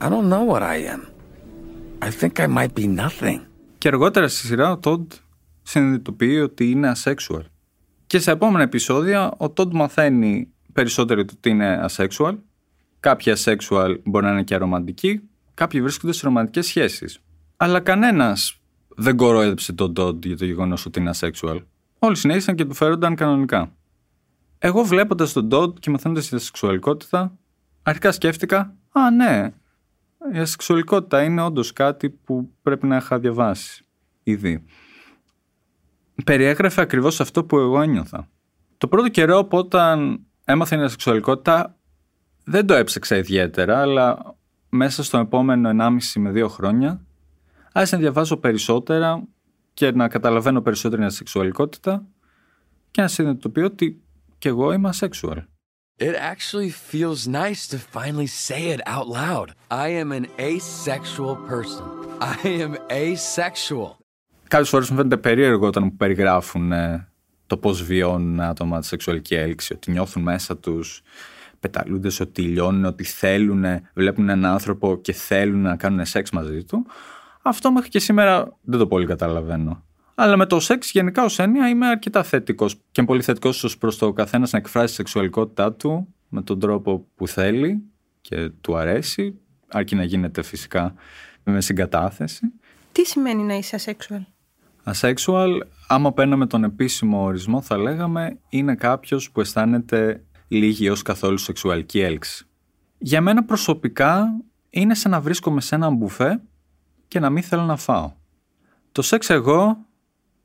I 0.00 0.08
don't 0.08 0.28
know 0.34 0.44
what 0.52 0.62
I 0.62 0.76
am. 0.94 1.02
I 2.02 2.10
think 2.10 2.40
I 2.40 2.46
might 2.46 2.74
be 2.74 2.86
nothing. 2.86 3.40
Και 3.78 3.88
αργότερα 3.88 4.28
στη 4.28 4.46
σειρά 4.46 4.70
ο 4.70 4.78
Τόντ 4.78 5.12
συνειδητοποιεί 5.62 6.40
ότι 6.42 6.70
είναι 6.70 6.92
asexual. 6.96 7.42
Και 8.06 8.18
σε 8.18 8.30
επόμενα 8.30 8.62
επεισόδια 8.62 9.34
ο 9.36 9.50
Τόντ 9.50 9.72
μαθαίνει 9.72 10.48
περισσότερο 10.72 11.20
ότι 11.20 11.50
είναι 11.50 11.86
asexual. 11.88 12.38
Κάποιοι 13.00 13.32
asexual 13.36 13.96
μπορεί 14.04 14.24
να 14.24 14.30
είναι 14.30 14.42
και 14.42 14.54
αρωμαντικοί, 14.54 15.20
κάποιοι 15.55 15.81
βρίσκονται 15.81 16.13
σε 16.13 16.21
ρομαντικές 16.23 16.65
σχέσεις. 16.65 17.19
Αλλά 17.57 17.79
κανένας 17.79 18.59
δεν 18.87 19.15
κορόιδεψε 19.15 19.73
τον 19.73 19.91
Ντόντ 19.91 20.25
για 20.25 20.37
το 20.37 20.45
γεγονός 20.45 20.85
ότι 20.85 20.99
είναι 20.99 21.11
asexual. 21.19 21.59
Όλοι 21.99 22.15
συνέχισαν 22.15 22.55
και 22.55 22.65
του 22.65 22.73
φέρονταν 22.73 23.15
κανονικά. 23.15 23.71
Εγώ 24.59 24.83
βλέποντας 24.83 25.33
τον 25.33 25.47
Ντότ 25.47 25.77
και 25.79 25.89
μαθαίνοντας 25.89 26.29
τη 26.29 26.39
σεξουαλικότητα, 26.39 27.37
αρχικά 27.83 28.11
σκέφτηκα, 28.11 28.75
Α, 28.91 29.11
ναι, 29.11 29.51
η 30.33 30.37
ασεξουαλικότητα 30.37 31.23
είναι 31.23 31.41
όντως 31.41 31.73
κάτι 31.73 32.09
που 32.09 32.51
πρέπει 32.61 32.87
να 32.87 32.95
είχα 32.95 33.19
διαβάσει 33.19 33.85
ήδη. 34.23 34.65
Περιέγραφε 36.23 36.81
ακριβώς 36.81 37.19
αυτό 37.19 37.43
που 37.43 37.57
εγώ 37.57 37.81
ένιωθα. 37.81 38.29
Το 38.77 38.87
πρώτο 38.87 39.09
καιρό 39.09 39.43
που 39.45 39.57
όταν 39.57 40.19
έμαθα 40.45 40.83
η 40.83 40.89
σεξουαλικότητα 40.89 41.75
δεν 42.43 42.65
το 42.65 42.73
έψαξα 42.73 43.15
ιδιαίτερα, 43.15 43.81
αλλά 43.81 44.34
μέσα 44.75 45.03
στο 45.03 45.17
επόμενο 45.17 45.69
1,5 45.79 45.97
με 46.15 46.31
2 46.35 46.47
χρόνια 46.49 47.01
άρχισα 47.71 47.95
να 47.95 48.01
διαβάζω 48.01 48.37
περισσότερα 48.37 49.23
και 49.73 49.91
να 49.91 50.07
καταλαβαίνω 50.07 50.61
περισσότερο 50.61 51.01
για 51.01 51.11
σεξουαλικότητα 51.11 52.05
και 52.91 53.01
να 53.01 53.07
συνειδητοποιώ 53.07 53.65
ότι 53.65 54.01
και 54.37 54.49
εγώ 54.49 54.71
είμαι 54.71 54.89
asexual. 54.99 55.37
It 55.97 56.15
actually 56.33 56.69
feels 56.91 57.25
nice 57.27 57.67
to 57.71 57.77
finally 57.77 58.27
say 58.27 58.61
it 58.75 58.81
out 58.85 59.07
loud. 59.07 59.47
I 59.69 59.87
am 60.01 60.11
an 60.11 60.25
asexual 60.37 61.35
person. 61.51 61.85
I 62.19 62.47
am 62.65 62.73
asexual. 62.89 63.97
Κάποιες 64.47 64.69
φορές 64.69 64.89
μου 64.89 64.95
φαίνεται 64.95 65.17
περίεργο 65.17 65.67
όταν 65.67 65.83
μου 65.83 65.95
περιγράφουν 65.95 66.71
ε, 66.71 67.07
το 67.47 67.57
πώς 67.57 67.83
βιώνουν 67.83 68.41
άτομα 68.41 68.79
τη 68.79 68.85
σεξουαλική 68.85 69.35
έλξη, 69.35 69.73
ότι 69.73 69.91
νιώθουν 69.91 70.23
μέσα 70.23 70.57
τους 70.57 71.01
πεταλούνται 71.69 72.09
ότι 72.19 72.41
λιώνουν, 72.41 72.85
ότι 72.85 73.03
θέλουν, 73.03 73.65
βλέπουν 73.93 74.29
έναν 74.29 74.51
άνθρωπο 74.51 74.97
και 75.01 75.13
θέλουν 75.13 75.61
να 75.61 75.75
κάνουν 75.75 76.05
σεξ 76.05 76.29
μαζί 76.29 76.63
του. 76.63 76.85
Αυτό 77.41 77.71
μέχρι 77.71 77.89
και 77.89 77.99
σήμερα 77.99 78.57
δεν 78.61 78.79
το 78.79 78.87
πολύ 78.87 79.05
καταλαβαίνω. 79.05 79.83
Αλλά 80.15 80.37
με 80.37 80.45
το 80.45 80.59
σεξ 80.59 80.91
γενικά 80.91 81.23
ως 81.23 81.39
έννοια 81.39 81.69
είμαι 81.69 81.87
αρκετά 81.87 82.23
θετικός 82.23 82.81
και 82.91 83.03
πολύ 83.03 83.21
θετικός 83.21 83.63
ως 83.63 83.77
προς 83.77 83.97
το 83.97 84.13
καθένας 84.13 84.51
να 84.51 84.57
εκφράσει 84.57 84.87
τη 84.87 84.93
σεξουαλικότητά 84.93 85.73
του 85.73 86.13
με 86.29 86.41
τον 86.41 86.59
τρόπο 86.59 87.07
που 87.15 87.27
θέλει 87.27 87.83
και 88.21 88.49
του 88.61 88.75
αρέσει, 88.75 89.39
αρκεί 89.67 89.95
να 89.95 90.03
γίνεται 90.03 90.41
φυσικά 90.43 90.93
με 91.43 91.61
συγκατάθεση. 91.61 92.53
Τι 92.91 93.05
σημαίνει 93.05 93.43
να 93.43 93.53
είσαι 93.53 93.79
asexual? 93.85 94.21
Asexual, 94.93 95.59
άμα 95.87 96.13
παίρναμε 96.13 96.47
τον 96.47 96.63
επίσημο 96.63 97.23
ορισμό, 97.23 97.61
θα 97.61 97.77
λέγαμε 97.77 98.39
είναι 98.49 98.75
κάποιος 98.75 99.31
που 99.31 99.41
αισθάνεται 99.41 100.23
λίγη 100.47 100.89
ως 100.89 101.01
καθόλου 101.01 101.37
σεξουαλική 101.37 101.99
έλξη. 101.99 102.45
Για 102.97 103.21
μένα 103.21 103.43
προσωπικά 103.43 104.27
είναι 104.69 104.95
σαν 104.95 105.11
να 105.11 105.21
βρίσκομαι 105.21 105.61
σε 105.61 105.75
ένα 105.75 105.89
μπουφέ 105.89 106.41
και 107.07 107.19
να 107.19 107.29
μην 107.29 107.43
θέλω 107.43 107.63
να 107.63 107.75
φάω. 107.75 108.11
Το 108.91 109.01
σεξ 109.01 109.29
εγώ 109.29 109.77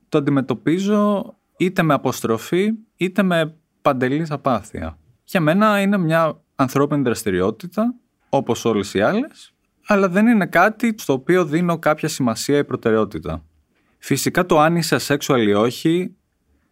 το 0.09 0.19
αντιμετωπίζω 0.19 1.35
είτε 1.57 1.83
με 1.83 1.95
αποστροφή 1.95 2.73
είτε 2.97 3.23
με 3.23 3.55
παντελής 3.83 4.31
απάθεια. 4.31 4.99
Για 5.25 5.41
μένα 5.41 5.81
είναι 5.81 5.99
μια 5.99 6.41
ανθρώπινη 6.55 7.03
δραστηριότητα 7.03 7.95
όπως 8.29 8.65
όλες 8.65 8.95
οι 8.95 9.01
άλλες 9.01 9.55
αλλά 9.87 10.09
δεν 10.09 10.27
είναι 10.27 10.47
κάτι 10.47 10.95
στο 10.99 11.13
οποίο 11.13 11.45
δίνω 11.45 11.79
κάποια 11.79 12.09
σημασία 12.09 12.59
ή 12.59 12.65
προτεραιότητα. 12.65 13.45
Φυσικά 13.99 14.47
το 14.47 14.61
αν 14.61 14.77
είσαι 14.77 14.97
asexual 15.01 15.45
ή 15.47 15.53
όχι 15.53 16.17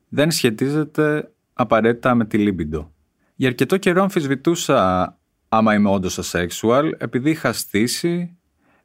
δεν 0.09 0.31
σχετίζεται 0.31 1.33
απαραίτητα 1.53 2.15
με 2.15 2.25
τη 2.25 2.39
λίμπιντο. 2.39 2.93
Για 3.41 3.49
αρκετό 3.49 3.77
καιρό 3.77 4.03
αμφισβητούσα 4.03 5.19
άμα 5.49 5.75
είμαι 5.75 5.91
όντως 5.91 6.19
asexual 6.23 6.91
επειδή 6.99 7.31
είχα 7.31 7.53
στήσει, 7.53 8.37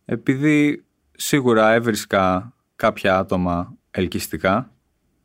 επειδή 0.06 0.86
σίγουρα 1.12 1.74
έβρισκα 1.74 2.54
κάποια 2.76 3.18
άτομα 3.18 3.78
ελκυστικά, 3.92 4.72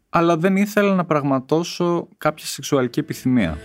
αλλά 0.09 0.37
δεν 0.37 0.57
ήθελα 0.57 0.95
να 0.95 1.05
πραγματώσω 1.05 2.09
κάποια 2.19 2.47
σεξουαλική 2.47 3.01
επιθυμία. 3.01 3.59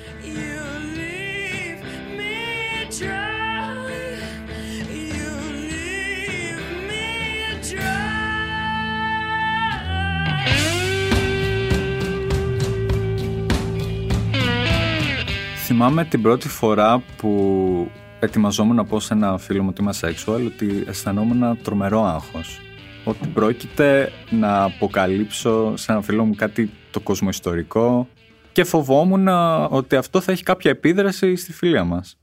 Θυμάμαι 15.75 16.06
την 16.06 16.22
πρώτη 16.22 16.48
φορά 16.48 17.03
που 17.18 17.92
ετοιμαζόμουν 18.20 18.75
να 18.75 18.86
πω 18.86 19.00
σε 19.00 19.13
ένα 19.13 19.38
φίλο 19.38 19.63
μου 19.63 19.70
ότι 19.72 19.82
είμαι 19.82 19.94
sexual 20.01 20.46
ότι 20.46 20.84
αισθανόμουν 20.88 21.62
τρομερό 21.62 22.03
άγχος 22.03 22.62
ότι 23.03 23.27
πρόκειται 23.27 24.12
να 24.30 24.63
αποκαλύψω 24.63 25.77
σε 25.77 25.92
ένα 25.92 26.01
φίλο 26.01 26.25
μου 26.25 26.36
κάτι 26.36 26.70
το 26.92 27.00
κοσμοϊστορικό 27.00 28.08
και 28.51 28.63
φοβόμουν 28.63 29.27
ότι 29.70 29.96
αυτό 29.96 30.22
θα 30.22 30.32
έχει 30.32 30.44
κάποια 30.44 30.72
επίδραση 30.72 31.36
στη 31.36 31.53
φιλία 31.53 31.84
μας. 31.84 32.20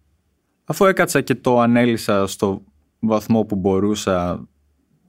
Αφού 0.64 0.84
έκατσα 0.84 1.20
και 1.20 1.34
το 1.34 1.60
ανέλυσα 1.60 2.26
στο 2.26 2.62
βαθμό 2.98 3.44
που 3.44 3.56
μπορούσα 3.56 4.48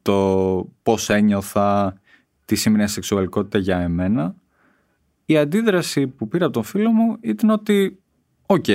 το 0.02 0.68
πώς 0.84 1.10
ένιωθα 1.10 2.00
τι 2.46 2.56
σημαίνει 2.56 2.90
ασεξουαλικότητα 2.90 3.58
για 3.58 3.78
εμένα, 3.78 4.36
η 5.26 5.38
αντίδραση 5.38 6.08
που 6.08 6.28
πήρα 6.28 6.46
από 6.46 6.54
τον 6.54 6.64
φίλο 6.64 6.92
μου 6.92 7.18
ήταν 7.22 7.50
ότι 7.50 8.01
οκ, 8.54 8.66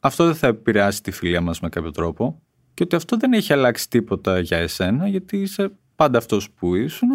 αυτό 0.00 0.24
δεν 0.24 0.34
θα 0.34 0.46
επηρεάσει 0.46 1.02
τη 1.02 1.10
φιλία 1.10 1.40
μας 1.40 1.60
με 1.60 1.68
κάποιο 1.68 1.90
τρόπο 1.90 2.42
και 2.74 2.82
ότι 2.82 2.96
αυτό 2.96 3.16
δεν 3.16 3.32
έχει 3.32 3.52
αλλάξει 3.52 3.88
τίποτα 3.88 4.38
για 4.38 4.56
εσένα 4.56 5.08
γιατί 5.08 5.36
είσαι 5.36 5.72
πάντα 5.96 6.18
αυτός 6.18 6.50
που 6.50 6.74
ήσουν 6.74 7.08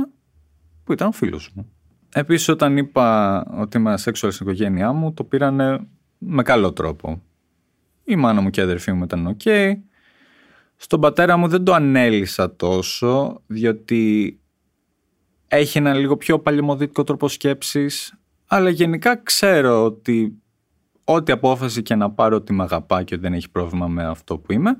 που 0.83 0.93
ήταν 0.93 1.07
ο 1.07 1.11
φίλος 1.11 1.51
μου. 1.53 1.71
Επίσης 2.13 2.47
όταν 2.47 2.77
είπα 2.77 3.41
ότι 3.57 3.77
είμαι 3.77 3.97
asexual 3.97 4.31
στην 4.31 4.45
οικογένειά 4.45 4.91
μου 4.91 5.13
το 5.13 5.23
πήρανε 5.23 5.87
με 6.17 6.43
καλό 6.43 6.73
τρόπο. 6.73 7.21
Η 8.03 8.15
μάνα 8.15 8.41
μου 8.41 8.49
και 8.49 8.59
η 8.59 8.63
αδερφή 8.63 8.91
μου 8.91 9.03
ήταν 9.03 9.27
οκ. 9.27 9.41
Στον 10.75 10.99
πατέρα 10.99 11.37
μου 11.37 11.47
δεν 11.47 11.63
το 11.63 11.73
ανέλυσα 11.73 12.55
τόσο 12.55 13.41
διότι 13.47 14.39
έχει 15.47 15.77
ένα 15.77 15.93
λίγο 15.93 16.17
πιο 16.17 16.39
παλαιομοδίτικο 16.39 17.03
τρόπο 17.03 17.27
σκέψης 17.27 18.13
αλλά 18.45 18.69
γενικά 18.69 19.15
ξέρω 19.15 19.83
ότι 19.83 20.41
ό,τι 21.05 21.31
απόφαση 21.31 21.81
και 21.81 21.95
να 21.95 22.11
πάρω 22.11 22.35
ότι 22.35 22.53
με 22.53 22.63
αγαπά 22.63 23.03
και 23.03 23.13
ότι 23.13 23.23
δεν 23.23 23.33
έχει 23.33 23.49
πρόβλημα 23.49 23.87
με 23.87 24.05
αυτό 24.05 24.37
που 24.37 24.51
είμαι. 24.51 24.77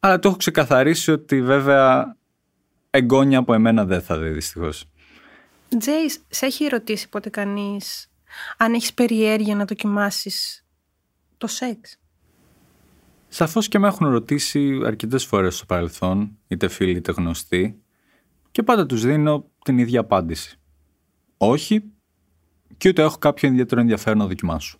Αλλά 0.00 0.18
το 0.18 0.28
έχω 0.28 0.36
ξεκαθαρίσει 0.36 1.10
ότι 1.10 1.42
βέβαια 1.42 2.16
εγγόνια 2.90 3.38
από 3.38 3.54
εμένα 3.54 3.84
δεν 3.84 4.02
θα 4.02 4.18
δει 4.18 4.28
δυστυχώς. 4.28 4.84
Τζέις, 5.78 6.20
σε 6.28 6.46
έχει 6.46 6.66
ρωτήσει 6.66 7.08
ποτέ 7.08 7.30
κανείς 7.30 8.10
αν 8.56 8.74
έχεις 8.74 8.94
περιέργεια 8.94 9.54
να 9.54 9.64
δοκιμάσεις 9.64 10.66
το 11.36 11.46
σεξ; 11.46 11.98
Σαφώς 13.28 13.68
και 13.68 13.78
με 13.78 13.86
έχουν 13.86 14.08
ρωτήσει 14.08 14.80
αρκετές 14.84 15.24
φορές 15.24 15.56
στο 15.56 15.66
παρελθόν, 15.66 16.38
είτε 16.48 16.68
φίλοι 16.68 16.96
είτε 16.96 17.12
γνωστοί, 17.12 17.82
και 18.50 18.62
πάντα 18.62 18.86
τους 18.86 19.02
δίνω 19.02 19.50
την 19.64 19.78
ίδια 19.78 20.00
απάντηση. 20.00 20.58
Όχι, 21.36 21.84
και 22.76 22.88
ούτε 22.88 23.02
έχω 23.02 23.18
κάποιο 23.18 23.48
ιδιαίτερο 23.48 23.80
ενδιαφέρον 23.80 24.18
να 24.18 24.26
δοκιμάσω. 24.26 24.78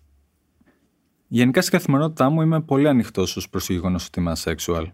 Γενικά 1.31 1.61
στην 1.61 1.73
καθημερινότητά 1.73 2.29
μου 2.29 2.41
είμαι 2.41 2.61
πολύ 2.61 2.87
ανοιχτός 2.87 3.37
ως 3.37 3.49
προς 3.49 3.65
το 3.65 3.73
γεγονός 3.73 4.05
ότι 4.05 4.19
είμαι 4.19 4.33
asexual. 4.43 4.85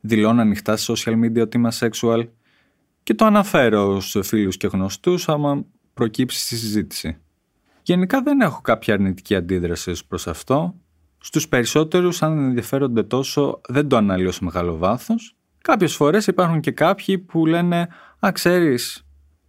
Δηλώνω 0.00 0.40
ανοιχτά 0.40 0.76
σε 0.76 0.92
social 0.96 1.12
media 1.12 1.40
ότι 1.40 1.56
είμαι 1.56 1.68
asexual 1.78 2.28
και 3.02 3.14
το 3.14 3.24
αναφέρω 3.24 4.00
στους 4.00 4.28
φίλους 4.28 4.56
και 4.56 4.66
γνωστούς 4.66 5.28
άμα 5.28 5.64
προκύψει 5.94 6.38
στη 6.38 6.56
συζήτηση. 6.56 7.16
Γενικά 7.82 8.22
δεν 8.22 8.40
έχω 8.40 8.60
κάποια 8.60 8.94
αρνητική 8.94 9.34
αντίδραση 9.34 9.92
προς 10.08 10.26
αυτό. 10.26 10.74
Στους 11.18 11.48
περισσότερους, 11.48 12.22
αν 12.22 12.38
ενδιαφέρονται 12.38 13.02
τόσο, 13.02 13.60
δεν 13.68 13.88
το 13.88 13.96
αναλύω 13.96 14.32
σε 14.32 14.44
μεγάλο 14.44 14.76
βάθος. 14.76 15.36
Κάποιες 15.58 15.94
φορές 15.94 16.26
υπάρχουν 16.26 16.60
και 16.60 16.70
κάποιοι 16.70 17.18
που 17.18 17.46
λένε 17.46 17.88
Α, 18.26 18.32
ξέρεις, 18.32 19.06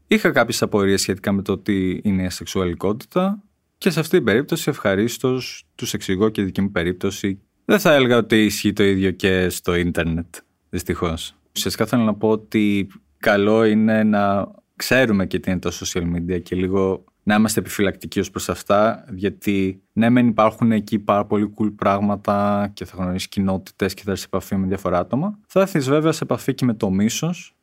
είχα 0.07 0.31
κάποιες 0.31 0.61
απορίες 0.61 1.01
σχετικά 1.01 1.31
με 1.31 1.41
το 1.41 1.57
τι 1.57 1.99
είναι 2.03 2.23
η 2.23 2.25
ασεξουαλικότητα 2.25 3.43
και 3.77 3.89
σε 3.89 3.99
αυτή 3.99 4.15
την 4.15 4.25
περίπτωση 4.25 4.69
ευχαρίστως 4.69 5.63
τους 5.75 5.93
εξηγώ 5.93 6.29
και 6.29 6.43
δική 6.43 6.61
μου 6.61 6.71
περίπτωση. 6.71 7.39
Δεν 7.65 7.79
θα 7.79 7.93
έλεγα 7.93 8.17
ότι 8.17 8.43
ισχύει 8.45 8.73
το 8.73 8.83
ίδιο 8.83 9.11
και 9.11 9.49
στο 9.49 9.75
ίντερνετ, 9.75 10.35
δυστυχώς. 10.69 11.35
Ουσιαστικά 11.55 11.85
θέλω 11.85 12.03
να 12.03 12.13
πω 12.13 12.29
ότι 12.29 12.87
καλό 13.17 13.63
είναι 13.63 14.03
να 14.03 14.51
ξέρουμε 14.75 15.25
και 15.25 15.39
τι 15.39 15.51
είναι 15.51 15.59
το 15.59 15.71
social 15.81 16.03
media 16.15 16.41
και 16.43 16.55
λίγο 16.55 17.03
να 17.23 17.35
είμαστε 17.35 17.59
επιφυλακτικοί 17.59 18.19
ως 18.19 18.29
προς 18.29 18.49
αυτά, 18.49 19.05
γιατί 19.15 19.81
ναι, 19.93 20.09
μεν 20.09 20.27
υπάρχουν 20.27 20.71
εκεί 20.71 20.99
πάρα 20.99 21.25
πολύ 21.25 21.53
cool 21.57 21.73
πράγματα 21.75 22.69
και 22.73 22.85
θα 22.85 22.95
γνωρίσει 22.97 23.29
κοινότητες 23.29 23.93
και 23.93 24.01
θα 24.03 24.11
έρθεις 24.11 24.21
σε 24.21 24.29
επαφή 24.33 24.55
με 24.55 24.67
διάφορα 24.67 24.99
άτομα. 24.99 25.39
Θα 25.47 25.61
έρθεις 25.61 25.89
βέβαια 25.89 26.11
σε 26.11 26.23
επαφή 26.23 26.53
και 26.53 26.65
με 26.65 26.73
το 26.73 26.89
μίσος. 26.89 27.55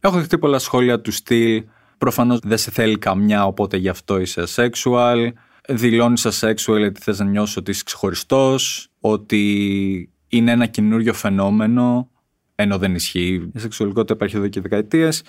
Έχω 0.00 0.16
δεχτεί 0.16 0.38
πολλά 0.38 0.58
σχόλια 0.58 1.00
του 1.00 1.12
στυλ. 1.12 1.64
Προφανώς 1.98 2.38
δεν 2.42 2.58
σε 2.58 2.70
θέλει 2.70 2.98
καμιά, 2.98 3.46
οπότε 3.46 3.76
γι' 3.76 3.88
αυτό 3.88 4.20
είσαι 4.20 4.42
sexual 4.56 5.30
δηλώνεις 5.70 6.26
asexual 6.26 6.78
γιατί 6.78 7.00
θες 7.00 7.18
να 7.18 7.24
νιώσει 7.24 7.58
ότι 7.58 7.70
είσαι 7.70 7.82
ξεχωριστός, 7.84 8.88
ότι 9.00 10.12
είναι 10.28 10.50
ένα 10.50 10.66
καινούριο 10.66 11.12
φαινόμενο, 11.12 12.10
ενώ 12.54 12.78
δεν 12.78 12.94
ισχύει. 12.94 13.50
Η 13.54 13.58
σεξουαλικότητα 13.58 14.14
υπάρχει 14.14 14.36
εδώ 14.36 14.48
και 14.48 14.60
δεκαετίες. 14.60 15.22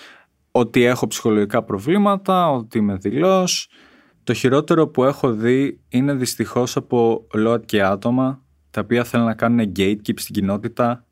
Ότι 0.51 0.83
έχω 0.83 1.07
ψυχολογικά 1.07 1.63
προβλήματα, 1.63 2.51
ότι 2.51 2.77
είμαι 2.77 2.95
δηλό. 2.95 3.43
Το 3.43 4.33
Το 4.33 4.33
χειρότερο 4.33 4.87
που 4.87 5.03
έχω 5.03 5.31
δει 5.33 5.79
είναι 5.89 6.13
δυστυχώς 6.13 6.75
από 6.75 7.27
ΛΟΑΤ 7.33 7.65
και 7.65 7.83
άτομα 7.83 8.41
τα 8.71 8.81
οποία 8.81 9.03
θέλουν 9.03 9.25
να 9.25 9.33
κάνουν 9.33 9.71
gatekeep 9.75 10.13
στην 10.15 10.33
κοινότητα 10.33 11.05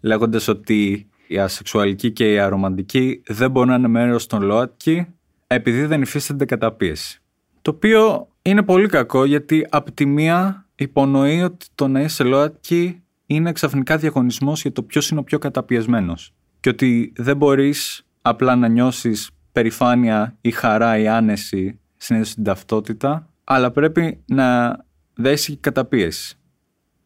λέγοντας 0.00 0.48
ότι 0.48 1.08
η 1.26 1.38
ασεξουαλική 1.38 2.12
και 2.12 2.32
η 2.32 2.38
αρομαντική 2.38 3.22
δεν 3.26 3.50
μπορούν 3.50 3.68
να 3.68 3.74
είναι 3.74 3.88
μέρος 3.88 4.26
των 4.26 4.42
ΛΟΑΤΚΙ 4.42 5.06
επειδή 5.46 5.84
δεν 5.84 6.02
υφίστανται 6.02 6.44
καταπίεση. 6.44 7.22
Το 7.62 7.70
οποίο 7.70 8.28
είναι 8.46 8.62
πολύ 8.62 8.86
κακό 8.88 9.24
γιατί 9.24 9.66
από 9.70 9.92
τη 9.92 10.06
μία 10.06 10.66
υπονοεί 10.74 11.42
ότι 11.42 11.66
το 11.74 11.88
να 11.88 12.00
είσαι 12.00 12.24
ΛΟΑΤΚΙ 12.24 13.02
είναι 13.26 13.52
ξαφνικά 13.52 13.96
διαγωνισμός 13.96 14.62
για 14.62 14.72
το 14.72 14.82
ποιος 14.82 15.08
είναι 15.08 15.20
ο 15.20 15.22
πιο 15.22 15.38
καταπιεσμένος 15.38 16.34
και 16.60 16.68
ότι 16.68 17.12
δεν 17.16 17.36
μπορείς 17.36 18.06
απλά 18.22 18.56
να 18.56 18.68
νιώσεις 18.68 19.30
περηφάνεια 19.52 20.36
ή 20.40 20.50
χαρά 20.50 20.98
ή 20.98 21.08
άνεση 21.08 21.80
συνέδεση 21.96 22.30
στην 22.30 22.44
ταυτότητα, 22.44 23.28
αλλά 23.44 23.70
πρέπει 23.70 24.22
να 24.26 24.78
δέσει 25.14 25.52
και 25.52 25.58
καταπίεση. 25.60 26.38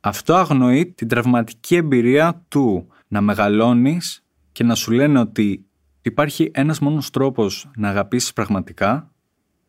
Αυτό 0.01 0.35
αγνοεί 0.35 0.87
την 0.87 1.09
τραυματική 1.09 1.77
εμπειρία 1.77 2.45
του 2.49 2.89
να 3.09 3.21
μεγαλώνεις 3.21 4.25
και 4.53 4.65
να 4.65 4.75
σου 4.75 4.91
λένε 4.93 5.19
ότι 5.19 5.67
υπάρχει 6.03 6.51
ένας 6.55 6.79
μόνος 6.79 7.11
τρόπος 7.11 7.71
να 7.77 7.89
αγαπήσεις 7.89 8.33
πραγματικά 8.33 9.13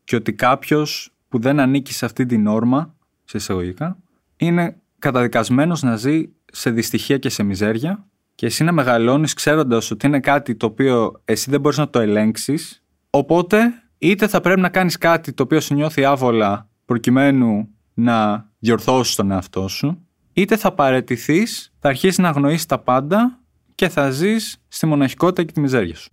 και 0.04 0.16
ότι 0.16 0.34
κάποιος 0.34 1.14
που 1.30 1.40
δεν 1.40 1.60
ανήκει 1.60 1.94
σε 1.94 2.06
αυτή 2.06 2.26
την 2.26 2.48
όρμα, 2.48 2.96
σε 3.24 3.38
εισαγωγικά, 3.38 3.98
είναι 4.38 4.76
καταδικασμένος 5.00 5.82
να 5.82 5.96
ζει 5.96 6.30
σε 6.52 6.70
δυστυχία 6.70 7.18
και 7.18 7.30
σε 7.30 7.44
μιζέρια 7.44 8.06
και 8.36 8.46
εσύ 8.46 8.64
να 8.64 8.72
μεγαλώνεις 8.72 9.34
ξέροντας 9.34 9.92
ότι 9.92 10.08
είναι 10.08 10.20
κάτι 10.20 10.56
το 10.56 10.66
οποίο 10.66 11.22
εσύ 11.26 11.50
δεν 11.50 11.60
μπορείς 11.60 11.78
να 11.78 11.90
το 11.90 12.00
ελέγξεις 12.00 12.84
οπότε 13.10 13.60
είτε 13.98 14.28
θα 14.28 14.42
πρέπει 14.42 14.60
να 14.60 14.70
κάνεις 14.70 14.98
κάτι 14.98 15.34
το 15.34 15.44
οποίο 15.44 15.60
σου 15.60 15.74
νιώθει 15.74 16.04
άβολα 16.04 16.70
προκειμένου 16.86 17.70
να 17.94 18.48
διορθώσεις 18.60 19.16
τον 19.16 19.32
εαυτό 19.32 19.68
σου 19.68 20.08
είτε 20.34 20.58
θα 20.58 20.72
παρετηθείς, 20.72 21.74
θα 21.80 21.90
αρχίσεις 21.90 22.18
να 22.18 22.30
αγνοείς 22.30 22.66
τα 22.66 22.80
πάντα 22.80 23.40
και 23.76 23.90
θα 23.90 24.10
ζεις 24.10 24.58
στη 24.68 24.86
μοναχικότητα 24.86 25.44
και 25.44 25.52
τη 25.52 25.60
μιζέρια 25.60 25.96
σου. 25.96 26.12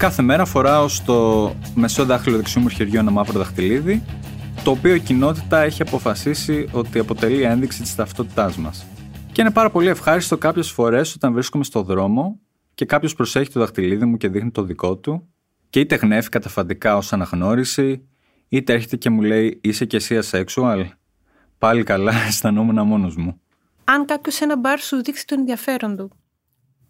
Κάθε 0.00 0.22
μέρα 0.22 0.44
φοράω 0.44 0.88
στο 0.88 1.54
μεσό 1.74 2.04
δάχτυλο 2.04 2.36
δεξιού 2.36 2.62
μου 2.62 2.68
χεριού 2.68 2.98
ένα 2.98 3.10
μαύρο 3.10 3.38
δαχτυλίδι, 3.38 4.02
το 4.64 4.70
οποίο 4.70 4.94
η 4.94 5.00
κοινότητα 5.00 5.58
έχει 5.58 5.82
αποφασίσει 5.82 6.68
ότι 6.72 6.98
αποτελεί 6.98 7.42
ένδειξη 7.42 7.82
της 7.82 7.94
ταυτότητάς 7.94 8.56
μας. 8.56 8.86
Και 9.32 9.40
είναι 9.40 9.50
πάρα 9.50 9.70
πολύ 9.70 9.88
ευχάριστο 9.88 10.38
κάποιες 10.38 10.70
φορές 10.70 11.14
όταν 11.14 11.32
βρίσκομαι 11.32 11.64
στο 11.64 11.82
δρόμο 11.82 12.40
και 12.74 12.84
κάποιος 12.84 13.14
προσέχει 13.14 13.52
το 13.52 13.60
δαχτυλίδι 13.60 14.04
μου 14.04 14.16
και 14.16 14.28
δείχνει 14.28 14.50
το 14.50 14.62
δικό 14.62 14.96
του 14.96 15.28
και 15.70 15.80
είτε 15.80 15.94
γνέφει 15.94 16.28
καταφαντικά 16.28 16.96
ως 16.96 17.12
αναγνώριση, 17.12 18.08
είτε 18.48 18.72
έρχεται 18.72 18.96
και 18.96 19.10
μου 19.10 19.22
λέει 19.22 19.60
είσαι 19.62 19.84
και 19.84 19.96
εσύ 19.96 20.18
asexual. 20.22 20.84
Πάλι 21.58 21.82
καλά, 21.82 22.12
αισθανόμουν 22.28 22.86
μόνος 22.86 23.16
μου. 23.16 23.40
Αν 23.84 24.04
κάποιος 24.04 24.34
σε 24.34 24.44
ένα 24.44 24.56
μπαρ 24.56 24.78
σου 24.80 25.02
δείξει 25.02 25.26
το 25.26 25.34
ενδιαφέρον 25.38 25.96
του, 25.96 26.10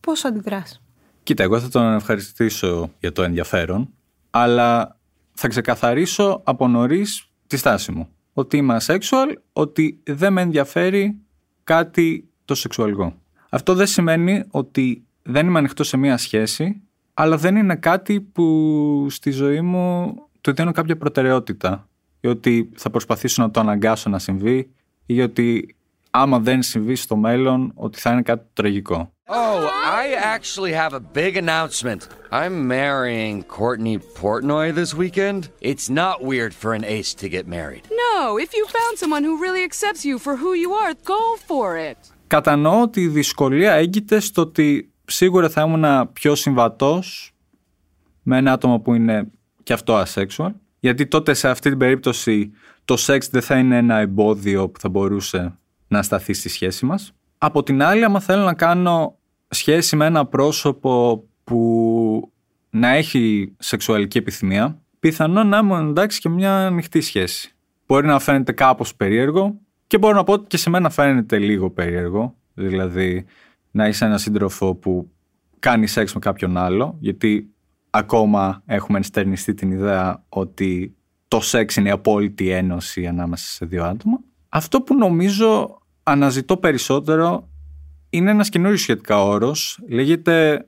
πώς 0.00 0.24
αντιδράς; 0.24 0.82
Κοίτα, 1.30 1.42
εγώ 1.42 1.60
θα 1.60 1.68
τον 1.68 1.94
ευχαριστήσω 1.94 2.90
για 3.00 3.12
το 3.12 3.22
ενδιαφέρον, 3.22 3.88
αλλά 4.30 4.98
θα 5.32 5.48
ξεκαθαρίσω 5.48 6.40
από 6.44 6.68
νωρίς 6.68 7.30
τη 7.46 7.56
στάση 7.56 7.92
μου. 7.92 8.08
Ότι 8.32 8.56
είμαι 8.56 8.76
asexual, 8.80 9.32
ότι 9.52 10.00
δεν 10.04 10.32
με 10.32 10.40
ενδιαφέρει 10.40 11.20
κάτι 11.64 12.28
το 12.44 12.54
σεξουαλικό. 12.54 13.14
Αυτό 13.50 13.74
δεν 13.74 13.86
σημαίνει 13.86 14.44
ότι 14.50 15.04
δεν 15.22 15.46
είμαι 15.46 15.58
ανοιχτός 15.58 15.88
σε 15.88 15.96
μία 15.96 16.16
σχέση, 16.16 16.82
αλλά 17.14 17.36
δεν 17.36 17.56
είναι 17.56 17.76
κάτι 17.76 18.20
που 18.20 19.06
στη 19.10 19.30
ζωή 19.30 19.60
μου 19.60 20.14
του 20.40 20.52
δίνω 20.52 20.72
κάποια 20.72 20.96
προτεραιότητα. 20.96 21.88
Ή 22.20 22.28
ότι 22.28 22.70
θα 22.74 22.90
προσπαθήσω 22.90 23.42
να 23.42 23.50
το 23.50 23.60
αναγκάσω 23.60 24.10
να 24.10 24.18
συμβεί, 24.18 24.70
ή 25.06 25.20
ότι 25.20 25.76
άμα 26.10 26.38
δεν 26.38 26.62
συμβεί 26.62 26.94
στο 26.94 27.16
μέλλον, 27.16 27.72
ότι 27.74 27.98
θα 27.98 28.12
είναι 28.12 28.22
κάτι 28.22 28.46
τραγικό. 28.52 29.12
Oh, 29.32 29.60
I 30.02 30.06
actually 30.36 30.72
have 30.72 30.92
a 30.92 31.02
big 31.20 31.36
announcement. 31.36 32.00
I'm 32.32 32.66
marrying 32.66 33.36
Courtney 33.58 33.96
Portnoy 34.20 34.66
this 34.80 34.92
weekend. 35.02 35.40
It's 35.70 35.88
not 35.88 36.16
weird 36.30 36.52
for 36.60 36.70
an 36.78 36.84
ace 36.84 37.12
to 37.22 37.26
get 37.36 37.44
married. 37.46 37.84
No, 38.04 38.16
if 38.44 38.50
you 38.56 38.64
found 38.78 38.92
someone 39.02 39.22
who 39.28 39.34
really 39.44 39.62
accepts 39.70 40.02
you 40.08 40.18
for 40.24 40.34
who 40.42 40.52
you 40.62 40.70
are, 40.82 40.92
go 41.14 41.22
for 41.48 41.76
it. 41.90 41.98
Κατανοώ 42.26 42.80
ότι 42.82 43.00
η 43.00 43.08
δυσκολία 43.08 43.72
έγκυται 43.72 44.20
στο 44.20 44.42
ότι 44.42 44.92
σίγουρα 45.04 45.48
θα 45.48 45.62
ήμουν 45.62 46.12
πιο 46.12 46.34
συμβατός 46.34 47.32
με 48.22 48.36
ένα 48.36 48.52
άτομο 48.52 48.80
που 48.80 48.94
είναι 48.94 49.30
και 49.62 49.72
αυτό 49.72 50.02
asexual, 50.06 50.50
γιατί 50.80 51.06
τότε 51.06 51.34
σε 51.34 51.48
αυτή 51.48 51.68
την 51.68 51.78
περίπτωση 51.78 52.52
το 52.84 52.96
σεξ 52.96 53.28
δεν 53.28 53.42
θα 53.42 53.58
είναι 53.58 53.76
ένα 53.76 53.96
εμπόδιο 53.96 54.68
που 54.68 54.80
θα 54.80 54.88
μπορούσε 54.88 55.58
να 55.90 56.02
σταθεί 56.02 56.32
στη 56.32 56.48
σχέση 56.48 56.86
μας. 56.86 57.12
Από 57.38 57.62
την 57.62 57.82
άλλη, 57.82 58.04
άμα 58.04 58.20
θέλω 58.20 58.44
να 58.44 58.54
κάνω 58.54 59.18
σχέση 59.48 59.96
με 59.96 60.06
ένα 60.06 60.26
πρόσωπο 60.26 61.24
που 61.44 62.32
να 62.70 62.88
έχει 62.88 63.54
σεξουαλική 63.58 64.18
επιθυμία, 64.18 64.80
πιθανόν 65.00 65.48
να 65.48 65.58
είμαι 65.58 65.78
εντάξει 65.78 66.20
και 66.20 66.28
μια 66.28 66.66
ανοιχτή 66.66 67.00
σχέση. 67.00 67.54
Μπορεί 67.86 68.06
να 68.06 68.18
φαίνεται 68.18 68.52
κάπως 68.52 68.94
περίεργο 68.94 69.58
και 69.86 69.98
μπορώ 69.98 70.14
να 70.14 70.24
πω 70.24 70.32
ότι 70.32 70.46
και 70.46 70.56
σε 70.56 70.70
μένα 70.70 70.90
φαίνεται 70.90 71.38
λίγο 71.38 71.70
περίεργο. 71.70 72.34
Δηλαδή, 72.54 73.24
να 73.70 73.88
είσαι 73.88 74.04
ένα 74.04 74.18
σύντροφο 74.18 74.74
που 74.74 75.10
κάνει 75.58 75.86
σεξ 75.86 76.14
με 76.14 76.20
κάποιον 76.20 76.56
άλλο, 76.56 76.96
γιατί 77.00 77.50
ακόμα 77.90 78.62
έχουμε 78.66 78.98
ενστερνιστεί 78.98 79.54
την 79.54 79.70
ιδέα 79.70 80.24
ότι 80.28 80.94
το 81.28 81.40
σεξ 81.40 81.76
είναι 81.76 81.88
η 81.88 81.92
απόλυτη 81.92 82.48
ένωση 82.48 83.06
ανάμεσα 83.06 83.46
σε 83.50 83.66
δύο 83.66 83.84
άτομα. 83.84 84.20
Αυτό 84.48 84.82
που 84.82 84.94
νομίζω 84.94 85.79
αναζητώ 86.10 86.56
περισσότερο 86.56 87.48
είναι 88.10 88.30
ένας 88.30 88.48
καινούριος 88.48 88.80
σχετικά 88.80 89.22
όρος, 89.24 89.78
λέγεται 89.88 90.66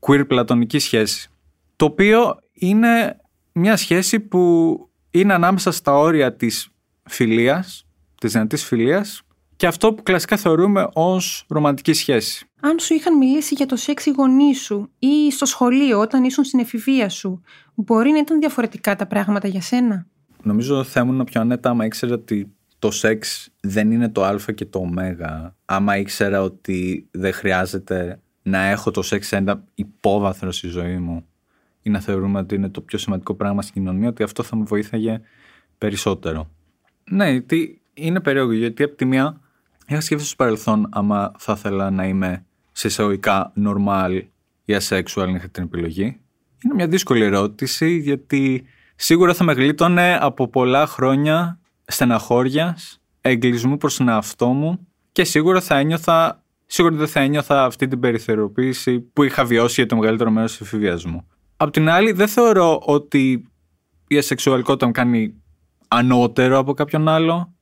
queer 0.00 0.24
πλατωνική 0.28 0.78
σχέση, 0.78 1.30
το 1.76 1.84
οποίο 1.84 2.38
είναι 2.52 3.16
μια 3.52 3.76
σχέση 3.76 4.20
που 4.20 4.72
είναι 5.10 5.34
ανάμεσα 5.34 5.70
στα 5.70 5.98
όρια 5.98 6.34
της 6.34 6.68
φιλίας, 7.04 7.86
της 8.20 8.32
δυνατής 8.32 8.64
φιλίας 8.64 9.22
και 9.56 9.66
αυτό 9.66 9.94
που 9.94 10.02
κλασικά 10.02 10.36
θεωρούμε 10.36 10.88
ως 10.92 11.44
ρομαντική 11.48 11.92
σχέση. 11.92 12.46
Αν 12.60 12.78
σου 12.78 12.94
είχαν 12.94 13.16
μιλήσει 13.16 13.54
για 13.54 13.66
το 13.66 13.76
σεξ 13.76 14.06
οι 14.06 14.10
γονείς 14.10 14.60
σου 14.60 14.90
ή 14.98 15.30
στο 15.30 15.46
σχολείο 15.46 15.98
όταν 16.00 16.24
ήσουν 16.24 16.44
στην 16.44 16.58
εφηβεία 16.58 17.08
σου, 17.08 17.42
μπορεί 17.74 18.10
να 18.10 18.18
ήταν 18.18 18.38
διαφορετικά 18.38 18.96
τα 18.96 19.06
πράγματα 19.06 19.48
για 19.48 19.60
σένα; 19.60 20.06
Νομίζω 20.42 20.84
θα 20.84 21.00
ήμουν 21.00 21.24
πιο 21.24 21.40
ανέτα 21.40 21.70
άμα 21.70 21.84
ήξερα 21.84 22.14
ότι 22.14 22.56
το 22.78 22.90
σεξ 22.90 23.48
δεν 23.60 23.90
είναι 23.90 24.08
το 24.08 24.24
α 24.24 24.36
και 24.54 24.64
το 24.64 24.78
ω. 24.78 24.84
Άμα 25.64 25.96
ήξερα 25.96 26.42
ότι 26.42 27.08
δεν 27.10 27.32
χρειάζεται 27.32 28.20
να 28.42 28.58
έχω 28.58 28.90
το 28.90 29.02
σεξ 29.02 29.26
σε 29.26 29.36
ένα 29.36 29.64
υπόβαθρο 29.74 30.52
στη 30.52 30.68
ζωή 30.68 30.98
μου 30.98 31.24
ή 31.82 31.90
να 31.90 32.00
θεωρούμε 32.00 32.38
ότι 32.38 32.54
είναι 32.54 32.68
το 32.68 32.80
πιο 32.80 32.98
σημαντικό 32.98 33.34
πράγμα 33.34 33.62
στην 33.62 33.74
κοινωνία, 33.74 34.08
ότι 34.08 34.22
αυτό 34.22 34.42
θα 34.42 34.56
με 34.56 34.64
βοήθαγε 34.64 35.20
περισσότερο. 35.78 36.50
Ναι, 37.10 37.40
τι 37.40 37.78
είναι 37.94 38.20
περίεργο 38.20 38.52
γιατί 38.52 38.82
από 38.82 38.96
τη 38.96 39.04
μία 39.04 39.40
είχα 39.86 40.00
σκεφτεί 40.00 40.24
στο 40.24 40.36
παρελθόν 40.36 40.88
άμα 40.90 41.32
θα 41.38 41.54
ήθελα 41.56 41.90
να 41.90 42.06
είμαι 42.06 42.44
σε 42.72 42.86
εισαγωγικά 42.86 43.52
normal 43.56 44.22
ή 44.64 44.76
asexual 44.78 45.22
αν 45.22 45.34
είχα 45.34 45.48
την 45.48 45.62
επιλογή. 45.62 46.20
Είναι 46.64 46.74
μια 46.74 46.88
δύσκολη 46.88 47.24
ερώτηση 47.24 47.96
γιατί 47.96 48.64
σίγουρα 48.96 49.34
θα 49.34 49.44
με 49.44 49.52
γλίτωνε 49.52 50.18
από 50.20 50.48
πολλά 50.48 50.86
χρόνια 50.86 51.57
στεναχώριας, 51.88 53.00
εγκλισμού 53.20 53.76
προς 53.76 53.96
τον 53.96 54.08
εαυτό 54.08 54.48
μου 54.48 54.86
και 55.12 55.24
σίγουρα 55.24 55.60
θα 55.60 55.76
ένιωθα, 55.76 56.42
σίγουρα 56.66 56.96
δεν 56.96 57.08
θα 57.08 57.20
ένιωθα 57.20 57.64
αυτή 57.64 57.88
την 57.88 58.00
περιθωριοποίηση 58.00 59.00
που 59.00 59.22
είχα 59.22 59.44
βιώσει 59.44 59.74
για 59.80 59.86
το 59.86 59.96
μεγαλύτερο 59.96 60.30
μέρος 60.30 60.50
της 60.50 60.60
εφηβείας 60.60 61.04
μου. 61.04 61.26
Απ' 61.56 61.70
την 61.70 61.88
άλλη 61.88 62.12
δεν 62.12 62.28
θεωρώ 62.28 62.82
ότι 62.84 63.48
η 64.06 64.18
ασεξουαλικότητα 64.18 64.86
μου 64.86 64.92
κάνει 64.92 65.34
ανώτερο 65.88 66.58
από 66.58 66.74
κάποιον 66.74 67.08
άλλο 67.08 67.52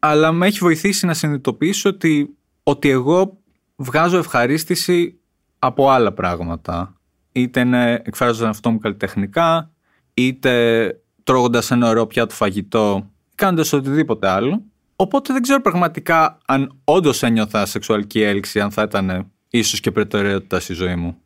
αλλά 0.00 0.32
με 0.32 0.46
έχει 0.46 0.58
βοηθήσει 0.58 1.06
να 1.06 1.14
συνειδητοποιήσω 1.14 1.88
ότι, 1.88 2.36
ότι 2.62 2.88
εγώ 2.88 3.38
βγάζω 3.76 4.18
ευχαρίστηση 4.18 5.20
από 5.58 5.90
άλλα 5.90 6.12
πράγματα. 6.12 7.00
Είτε 7.32 7.60
είναι 7.60 8.02
εκφράζοντας 8.04 8.48
αυτό 8.48 8.70
μου 8.70 8.78
καλλιτεχνικά, 8.78 9.70
είτε 10.14 10.94
τρώγοντας 11.22 11.70
ένα 11.70 11.88
ωραίο 11.88 12.06
πιάτο 12.06 12.34
φαγητό, 12.34 13.09
κάνοντα 13.40 13.64
οτιδήποτε 13.72 14.28
άλλο. 14.28 14.62
Οπότε 14.96 15.32
δεν 15.32 15.42
ξέρω 15.42 15.60
πραγματικά 15.60 16.38
αν 16.46 16.80
όντως 16.84 17.22
ένιωθα 17.22 17.66
σεξουαλική 17.66 18.20
έλξη, 18.20 18.60
αν 18.60 18.70
θα 18.70 18.82
ήταν 18.82 19.32
ίσως 19.50 19.80
και 19.80 19.90
προτεραιότητα 19.90 20.60
στη 20.60 20.72
ζωή 20.72 20.96
μου. 20.96 21.16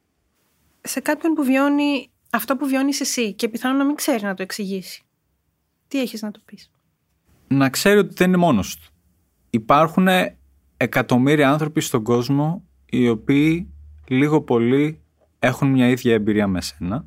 Σε 0.81 1.01
κάποιον 1.01 1.33
που 1.33 1.45
βιώνει 1.45 2.11
αυτό 2.31 2.57
που 2.57 2.67
βιώνεις 2.67 3.01
εσύ 3.01 3.33
και 3.35 3.49
πιθανόν 3.49 3.77
να 3.77 3.85
μην 3.85 3.95
ξέρει 3.95 4.23
να 4.23 4.35
το 4.35 4.43
εξηγήσει. 4.43 5.03
Τι 5.89 6.01
έχεις 6.01 6.23
να 6.23 6.31
του 6.31 6.43
πεις; 6.45 6.71
Να 7.49 7.71
ξέρει 7.71 7.99
ότι 7.99 8.15
δεν 8.15 8.29
είναι 8.29 8.37
μόνος 8.37 8.77
του. 8.77 8.93
Υπάρχουν 9.51 10.09
εκατομμύρια 10.77 11.51
άνθρωποι 11.51 11.81
στον 11.81 12.03
κόσμο 12.03 12.65
οι 12.87 13.09
οποίοι 13.09 13.73
λίγο 14.09 14.43
πολύ 14.43 15.01
έχουν 15.39 15.69
μια 15.69 15.89
ίδια 15.89 16.13
εμπειρία 16.15 16.47
με 16.47 16.61
σένα. 16.61 17.07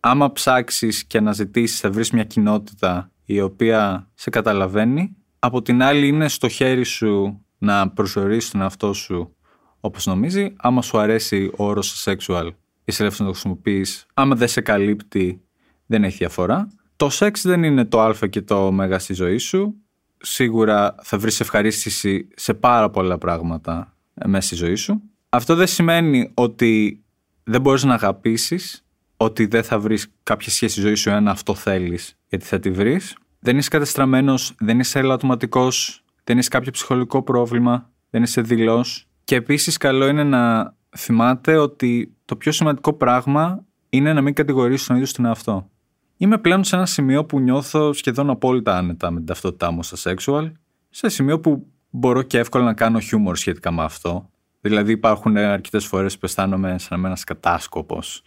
Άμα 0.00 0.32
ψάξεις 0.32 1.04
και 1.04 1.18
αναζητήσεις 1.18 1.80
θα 1.80 1.90
βρεις 1.90 2.10
μια 2.10 2.24
κοινότητα 2.24 3.10
η 3.30 3.40
οποία 3.40 4.10
σε 4.14 4.30
καταλαβαίνει. 4.30 5.16
Από 5.38 5.62
την 5.62 5.82
άλλη 5.82 6.08
είναι 6.08 6.28
στο 6.28 6.48
χέρι 6.48 6.84
σου 6.84 7.44
να 7.58 7.90
προσορίσεις 7.90 8.50
τον 8.50 8.60
εαυτό 8.60 8.92
σου 8.92 9.36
όπως 9.80 10.06
νομίζει. 10.06 10.52
Άμα 10.56 10.82
σου 10.82 10.98
αρέσει 10.98 11.50
ο 11.56 11.64
όρος 11.64 12.04
sexual 12.06 12.50
είσαι 12.84 13.02
ελεύθερος 13.02 13.18
να 13.18 13.26
το 13.26 13.32
χρησιμοποιείς. 13.32 14.06
Άμα 14.14 14.34
δεν 14.34 14.48
σε 14.48 14.60
καλύπτει 14.60 15.42
δεν 15.86 16.04
έχει 16.04 16.16
διαφορά. 16.16 16.68
Το 16.96 17.08
σεξ 17.08 17.42
δεν 17.42 17.62
είναι 17.62 17.84
το 17.84 18.00
α 18.00 18.14
και 18.30 18.42
το 18.42 18.66
ω 18.66 18.98
στη 18.98 19.14
ζωή 19.14 19.38
σου. 19.38 19.74
Σίγουρα 20.18 20.94
θα 21.02 21.18
βρεις 21.18 21.40
ευχαρίστηση 21.40 22.28
σε 22.34 22.54
πάρα 22.54 22.90
πολλά 22.90 23.18
πράγματα 23.18 23.96
μέσα 24.24 24.46
στη 24.46 24.54
ζωή 24.54 24.74
σου. 24.74 25.02
Αυτό 25.28 25.54
δεν 25.54 25.66
σημαίνει 25.66 26.30
ότι 26.34 27.04
δεν 27.44 27.60
μπορείς 27.60 27.84
να 27.84 27.94
αγαπήσεις, 27.94 28.86
ότι 29.20 29.46
δεν 29.46 29.62
θα 29.62 29.78
βρεις 29.78 30.12
κάποια 30.22 30.50
σχέση 30.50 30.72
στη 30.72 30.80
ζωή 30.80 30.94
σου 30.94 31.10
αν 31.10 31.28
αυτό 31.28 31.54
θέλεις, 31.54 32.18
γιατί 32.28 32.44
θα 32.44 32.58
τη 32.58 32.70
βρεις. 32.70 33.16
Δεν 33.40 33.58
είσαι 33.58 33.68
κατεστραμμένος, 33.68 34.54
δεν 34.58 34.78
είσαι 34.78 34.98
ελαττωματικός, 34.98 36.04
δεν 36.24 36.38
είσαι 36.38 36.48
κάποιο 36.48 36.72
ψυχολογικό 36.72 37.22
πρόβλημα, 37.22 37.90
δεν 38.10 38.22
είσαι 38.22 38.40
δηλός. 38.40 39.06
Και 39.24 39.34
επίσης 39.34 39.76
καλό 39.76 40.06
είναι 40.06 40.24
να 40.24 40.74
θυμάται 40.96 41.56
ότι 41.56 42.14
το 42.24 42.36
πιο 42.36 42.52
σημαντικό 42.52 42.92
πράγμα 42.92 43.64
είναι 43.88 44.12
να 44.12 44.20
μην 44.20 44.34
κατηγορήσεις 44.34 44.86
τον 44.86 44.96
ίδιο 44.96 45.12
τον 45.16 45.24
εαυτό. 45.24 45.70
Είμαι 46.16 46.38
πλέον 46.38 46.64
σε 46.64 46.76
ένα 46.76 46.86
σημείο 46.86 47.24
που 47.24 47.40
νιώθω 47.40 47.92
σχεδόν 47.92 48.30
απόλυτα 48.30 48.76
άνετα 48.76 49.10
με 49.10 49.16
την 49.16 49.26
ταυτότητά 49.26 49.70
μου 49.70 49.82
στα 49.82 50.14
sexual, 50.14 50.52
σε 50.90 51.08
σημείο 51.08 51.40
που 51.40 51.66
μπορώ 51.90 52.22
και 52.22 52.38
εύκολα 52.38 52.64
να 52.64 52.74
κάνω 52.74 52.98
χιούμορ 53.00 53.36
σχετικά 53.36 53.72
με 53.72 53.82
αυτό. 53.82 54.30
Δηλαδή 54.60 54.92
υπάρχουν 54.92 55.36
αρκετές 55.36 55.86
φορές 55.86 56.14
που 56.14 56.26
αισθάνομαι 56.26 56.78
σαν 56.78 57.04
ένας 57.04 57.24
κατάσκοπος 57.24 58.22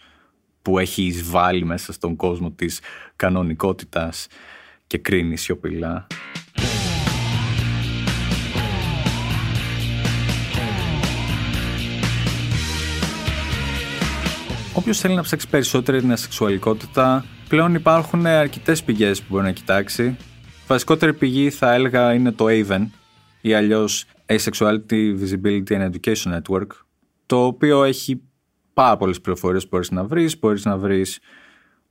που 0.62 0.78
έχει 0.78 1.02
εισβάλει 1.02 1.64
μέσα 1.64 1.92
στον 1.92 2.16
κόσμο 2.16 2.50
της 2.50 2.80
κανονικότητας 3.16 4.26
και 4.86 4.98
κρίνει 4.98 5.36
σιωπηλά. 5.36 6.06
Όποιος 14.74 15.00
θέλει 15.00 15.14
να 15.14 15.22
ψάξει 15.22 15.48
περισσότερο 15.48 15.98
την 15.98 16.12
ασεξουαλικότητα, 16.12 17.24
πλέον 17.48 17.74
υπάρχουν 17.74 18.26
αρκετές 18.26 18.82
πηγές 18.82 19.20
που 19.20 19.26
μπορεί 19.30 19.44
να 19.44 19.52
κοιτάξει. 19.52 20.16
Βασικότερη 20.66 21.14
πηγή 21.14 21.50
θα 21.50 21.72
έλεγα 21.72 22.14
είναι 22.14 22.32
το 22.32 22.46
AVEN 22.48 22.86
ή 23.40 23.54
αλλιώς 23.54 24.04
Asexuality 24.26 25.18
Visibility 25.20 25.68
and 25.68 25.90
Education 25.90 26.40
Network, 26.40 26.66
το 27.26 27.44
οποίο 27.44 27.84
έχει 27.84 28.22
πάρα 28.72 28.96
πολλές 28.96 29.20
πληροφορίες 29.20 29.62
που 29.62 29.68
μπορείς 29.72 29.90
να 29.90 30.04
βρεις. 30.04 30.38
Μπορείς 30.38 30.64
να 30.64 30.76
βρεις 30.76 31.20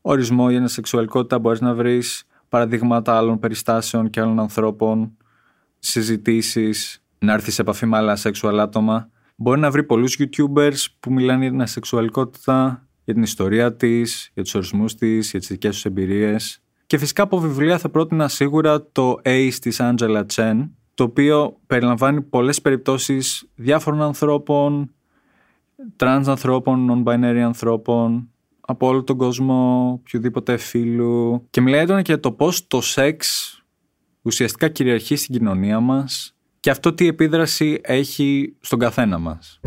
ορισμό 0.02 0.50
για 0.50 0.68
σεξουαλικότητα, 0.68 1.40
μπορείς 1.40 1.62
να 1.62 1.74
βρεις 1.74 2.24
παραδείγματα 2.50 3.18
άλλων 3.18 3.40
περιστάσεων 3.40 4.10
και 4.10 4.20
άλλων 4.22 4.40
ανθρώπων, 4.40 5.18
συζητήσεις, 5.80 7.04
να 7.20 7.34
έρθεις 7.34 7.54
σε 7.54 7.62
επαφή 7.62 7.86
με 7.86 7.98
άλλα 7.98 8.18
sexual 8.22 8.58
άτομα. 8.60 9.10
Μπορεί 9.36 9.60
να 9.60 9.72
βρει 9.72 9.84
πολλούς 9.84 10.20
YouTubers 10.20 10.86
που 11.00 11.14
μιλάνε 11.14 11.42
για 11.42 11.58
την 11.58 11.68
ασεξουαλικότητα, 11.68 12.88
για 13.04 13.14
την 13.14 13.24
ιστορία 13.24 13.76
της, 13.76 14.32
για 14.34 14.44
τους 14.44 14.54
ορισμούς 14.54 14.96
της, 14.96 15.30
για 15.30 15.40
τις 15.40 15.48
δικές 15.48 15.72
τους 15.72 15.86
εμπειρίες. 15.86 16.64
Και 16.86 16.98
φυσικά 16.98 17.24
από 17.24 17.40
βιβλία 17.40 17.78
θα 17.78 17.90
πρότεινα 17.90 18.28
σίγουρα 18.28 18.92
το 18.92 19.20
Ace 19.24 19.56
της 19.62 19.80
Angela 19.82 20.26
Chen, 20.34 20.70
το 20.94 21.04
οποίο 21.04 21.60
περιλαμβάνει 21.68 22.22
πολλές 22.22 22.62
περιπτώσεις 22.62 23.50
διάφορων 23.56 24.02
ανθρώπων, 24.02 24.94
τρανς 25.96 26.28
ανθρώπων, 26.28 27.04
non-binary 27.06 27.42
ανθρώπων, 27.46 28.30
από 28.62 28.88
όλο 28.88 29.04
τον 29.04 29.18
κόσμο, 29.18 29.90
οποιουδήποτε 29.92 30.58
φύλου. 30.58 31.48
Και 31.50 31.62
μιλάει 31.62 31.82
έντονα 31.82 32.02
και 32.02 32.12
για 32.12 32.22
το 32.22 32.32
πώς 32.32 32.68
το 32.68 32.82
σεξ 32.82 33.56
ουσιαστικά 34.22 34.70
κυριαρχεί 34.70 35.16
στην 35.16 35.38
κοινωνία 35.38 35.80
μας 35.80 36.36
και 36.60 36.70
αυτό 36.70 36.94
τι 36.94 37.08
επίδραση 37.08 37.80
έχει 37.84 38.56
στον 38.60 38.80
καθένα 38.80 39.18
μας. 39.18 39.60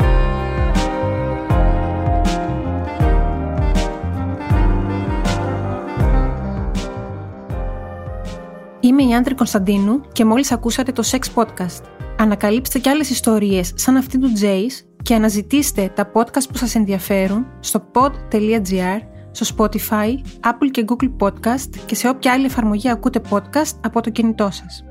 Είμαι 8.79 9.03
η 9.03 9.15
Άντρη 9.15 9.35
Κωνσταντίνου 9.35 10.01
και 10.11 10.25
μόλις 10.25 10.51
ακούσατε 10.51 10.91
το 10.91 11.03
Sex 11.11 11.41
Podcast. 11.41 11.83
Ανακαλύψτε 12.17 12.79
και 12.79 12.89
άλλες 12.89 13.09
ιστορίες 13.09 13.71
σαν 13.75 13.95
αυτή 13.95 14.19
του 14.19 14.31
Jace 14.41 14.84
και 15.05 15.15
αναζητήστε 15.15 15.91
τα 15.95 16.11
podcast 16.13 16.49
που 16.49 16.57
σας 16.57 16.75
ενδιαφέρουν 16.75 17.45
στο 17.59 17.87
pod.gr, 17.93 18.99
στο 19.31 19.55
Spotify, 19.57 20.09
Apple 20.41 20.69
και 20.71 20.85
Google 20.87 21.11
Podcast 21.19 21.69
και 21.85 21.95
σε 21.95 22.09
όποια 22.09 22.31
άλλη 22.31 22.45
εφαρμογή 22.45 22.89
ακούτε 22.89 23.21
podcast 23.29 23.73
από 23.81 24.01
το 24.01 24.09
κινητό 24.09 24.49
σας. 24.51 24.83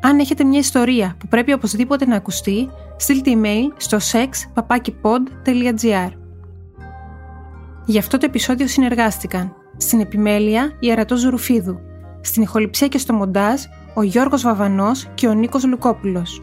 Αν 0.00 0.18
έχετε 0.18 0.44
μια 0.44 0.58
ιστορία 0.58 1.16
που 1.18 1.28
πρέπει 1.28 1.52
οπωσδήποτε 1.52 2.06
να 2.06 2.16
ακουστεί, 2.16 2.68
στείλτε 2.96 3.32
email 3.34 3.72
στο 3.76 3.98
sexpapakipod.gr 4.12 6.10
Γι' 7.84 7.98
αυτό 7.98 8.18
το 8.18 8.26
επεισόδιο 8.26 8.66
συνεργάστηκαν 8.66 9.54
στην 9.76 10.00
επιμέλεια 10.00 10.76
η 10.80 10.92
Αρατός 10.92 11.24
Ρουφίδου, 11.24 11.78
στην 12.20 12.42
ηχοληψία 12.42 12.88
και 12.88 12.98
στο 12.98 13.12
μοντάζ 13.12 13.62
ο 13.94 14.02
Γιώργος 14.02 14.42
Βαβανός 14.42 15.08
και 15.14 15.26
ο 15.26 15.32
Νίκος 15.32 15.64
Λουκόπουλος. 15.64 16.42